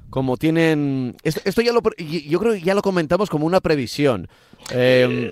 [0.10, 1.18] Como tienen...
[1.24, 1.82] Esto, ya lo...
[1.98, 4.30] Yo creo que ya lo comentamos como una previsión.
[4.72, 5.32] Em,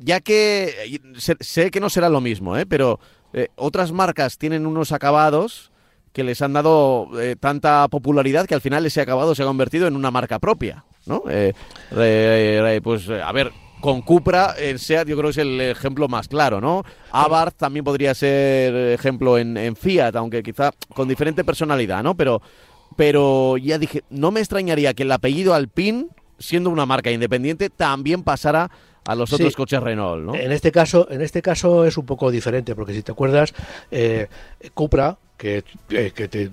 [0.00, 2.66] ya que sé, que no será lo mismo, ¿eh?
[2.66, 3.00] Pero
[3.32, 5.70] eh, otras marcas tienen unos acabados
[6.16, 7.10] que les han dado
[7.40, 11.22] tanta popularidad que al final ese acabado se ha convertido en una marca propia, ¿no?
[12.82, 16.60] pues a ver, con Cupra, el SEAT yo creo que es el ejemplo más claro,
[16.60, 16.84] ¿no?
[17.12, 22.16] Abarth también podría ser ejemplo en, Fiat, aunque quizá con diferente personalidad, ¿no?
[22.16, 22.40] Pero,
[22.96, 26.06] pero ya dije, no me extrañaría que el apellido Alpine,
[26.38, 28.70] siendo una marca independiente, también pasara
[29.06, 30.34] a los otros coches Renault, ¿no?
[30.34, 33.54] En este caso, en este caso es un poco diferente, porque si te acuerdas,
[33.90, 34.26] eh,
[34.74, 36.48] Cupra, que, eh, te, te,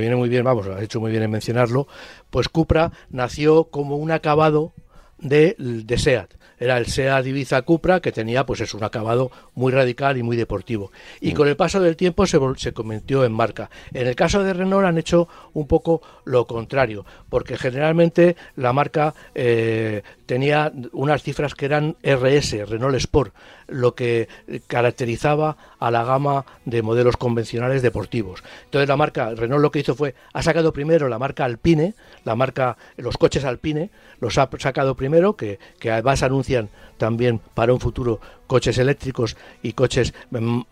[0.00, 1.86] viene muy bien, vamos, has hecho muy bien en mencionarlo,
[2.30, 4.72] pues Cupra nació como un acabado
[5.18, 9.72] de, de SEAT era el SEAT Ibiza Cupra, que tenía pues es un acabado muy
[9.72, 10.92] radical y muy deportivo.
[11.20, 11.34] Y mm.
[11.34, 13.70] con el paso del tiempo se, se convirtió en marca.
[13.94, 19.14] En el caso de Renault han hecho un poco lo contrario, porque generalmente la marca
[19.34, 23.34] eh, tenía unas cifras que eran RS, Renault Sport,
[23.70, 24.28] lo que
[24.66, 28.42] caracterizaba a la gama de modelos convencionales deportivos.
[28.64, 31.94] Entonces la marca Renault lo que hizo fue ha sacado primero la marca Alpine,
[32.24, 33.90] la marca los coches Alpine,
[34.20, 36.68] los ha sacado primero que, que además anuncian
[37.00, 40.12] también para un futuro coches eléctricos y coches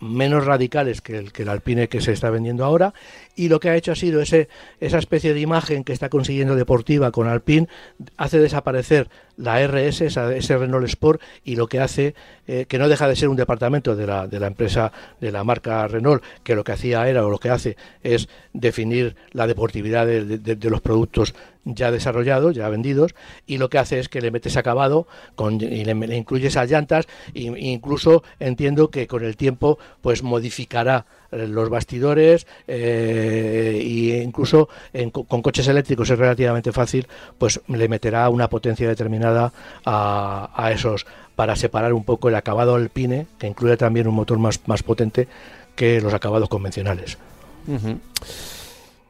[0.01, 2.93] menos radicales que el, que el Alpine que se está vendiendo ahora.
[3.35, 4.49] Y lo que ha hecho ha sido ese,
[4.81, 7.69] esa especie de imagen que está consiguiendo deportiva con Alpine
[8.17, 12.15] hace desaparecer la RS, ese Renault Sport y lo que hace
[12.49, 15.45] eh, que no deja de ser un departamento de la, de la empresa de la
[15.45, 20.07] marca Renault que lo que hacía era o lo que hace es definir la deportividad
[20.07, 21.35] de, los productos
[21.75, 23.15] ya desarrollados, ya vendidos,
[23.47, 27.07] y lo que hace es que le metes acabado con, y le, incluyes esas llantas
[27.35, 34.69] y, incluso entiendo que con el tiempo pues modificará eh, los bastidores eh, e incluso
[35.13, 37.07] con coches eléctricos es relativamente fácil
[37.37, 39.53] pues le meterá una potencia determinada
[39.85, 41.07] a, esos
[41.37, 45.29] para separar un poco el acabado alpine que incluye también un motor más, más potente
[45.77, 47.19] que los acabados convencionales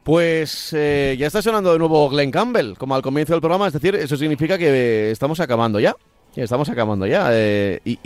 [0.09, 3.75] Pues eh, ya está sonando de nuevo Glenn Campbell, como al comienzo del programa, es
[3.75, 5.95] decir, eso significa que estamos acabando ya.
[6.35, 7.31] Estamos acabando ya.
[7.85, 7.99] y,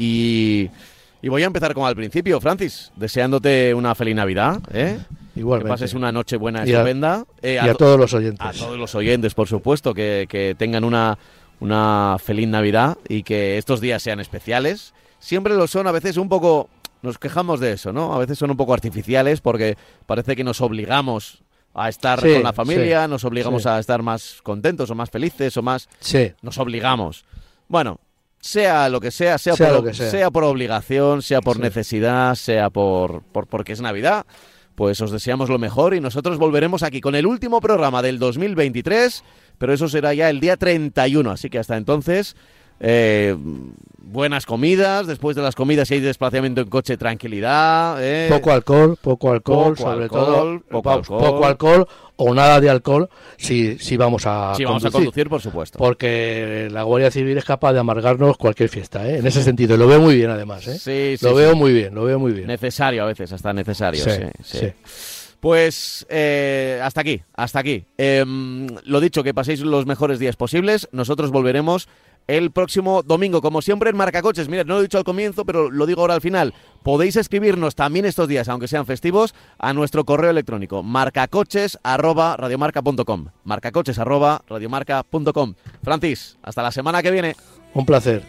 [1.23, 4.99] y voy a empezar como al principio, Francis, deseándote una feliz Navidad, ¿eh?
[5.37, 5.69] Igualmente.
[5.69, 7.25] Que pases una noche buena, estupenda.
[7.41, 8.45] Eh, y a, todos los oyentes.
[8.45, 11.17] A todos los oyentes, por supuesto, que, tengan una,
[11.61, 14.93] una feliz Navidad y que estos días sean especiales.
[15.21, 16.69] Siempre lo son, a veces un poco,
[17.03, 18.13] nos quejamos de eso, ¿no?
[18.13, 19.77] A veces son un poco artificiales porque
[20.07, 21.42] parece que nos obligamos
[21.75, 25.63] a estar con la familia, nos obligamos a estar más contentos o más felices o
[25.63, 25.89] más...
[26.01, 26.33] Sí.
[26.43, 27.25] Nos obligamos.
[27.69, 27.99] Bueno,
[28.41, 30.31] sea lo que sea, sea, Sea por, lo que sea.
[30.31, 34.27] por obligación, sea por necesidad, sea por, por porque es Navidad,
[34.75, 39.23] pues os deseamos lo mejor y nosotros volveremos aquí con el último programa del 2023,
[39.59, 42.37] pero eso será ya el día 31, así que hasta entonces
[42.83, 43.35] eh,
[44.05, 47.97] buenas comidas, después de las comidas si hay desplazamiento en coche, tranquilidad.
[48.03, 50.61] eh, Poco alcohol, poco alcohol, Poco sobre alcohol, todo.
[50.69, 51.19] poco alcohol.
[51.21, 53.09] poco alcohol o nada de alcohol
[53.39, 55.07] si, si vamos a si vamos a conducir.
[55.07, 55.79] conducir, por supuesto.
[55.79, 59.17] Porque la Guardia Civil es capaz de amargarnos cualquier fiesta, ¿eh?
[59.19, 60.79] En ese sentido, lo veo muy bien además, ¿eh?
[60.79, 61.37] Sí, sí, lo sí.
[61.37, 62.49] veo muy bien, lo veo muy bien.
[62.49, 64.05] Necesario a veces, hasta necesario.
[64.05, 64.21] Sí.
[64.43, 64.73] sí.
[65.43, 67.85] Pues eh, hasta aquí, hasta aquí.
[67.99, 70.89] Em, lo dicho, que paséis los mejores días posibles.
[70.93, 71.89] Nosotros volveremos
[72.29, 74.49] el próximo domingo, como siempre en Marcacoches.
[74.49, 76.55] Mira, no lo he dicho al comienzo, pero lo digo ahora al final.
[76.85, 83.27] Podéis escribirnos también estos días, aunque sean festivos, a nuestro correo electrónico marcacoches@radiomarca.com.
[83.43, 85.55] Marcacoches@radiomarca.com.
[85.83, 87.35] Francis, hasta la semana que viene.
[87.75, 88.23] Un placer.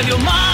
[0.00, 0.49] of your mind.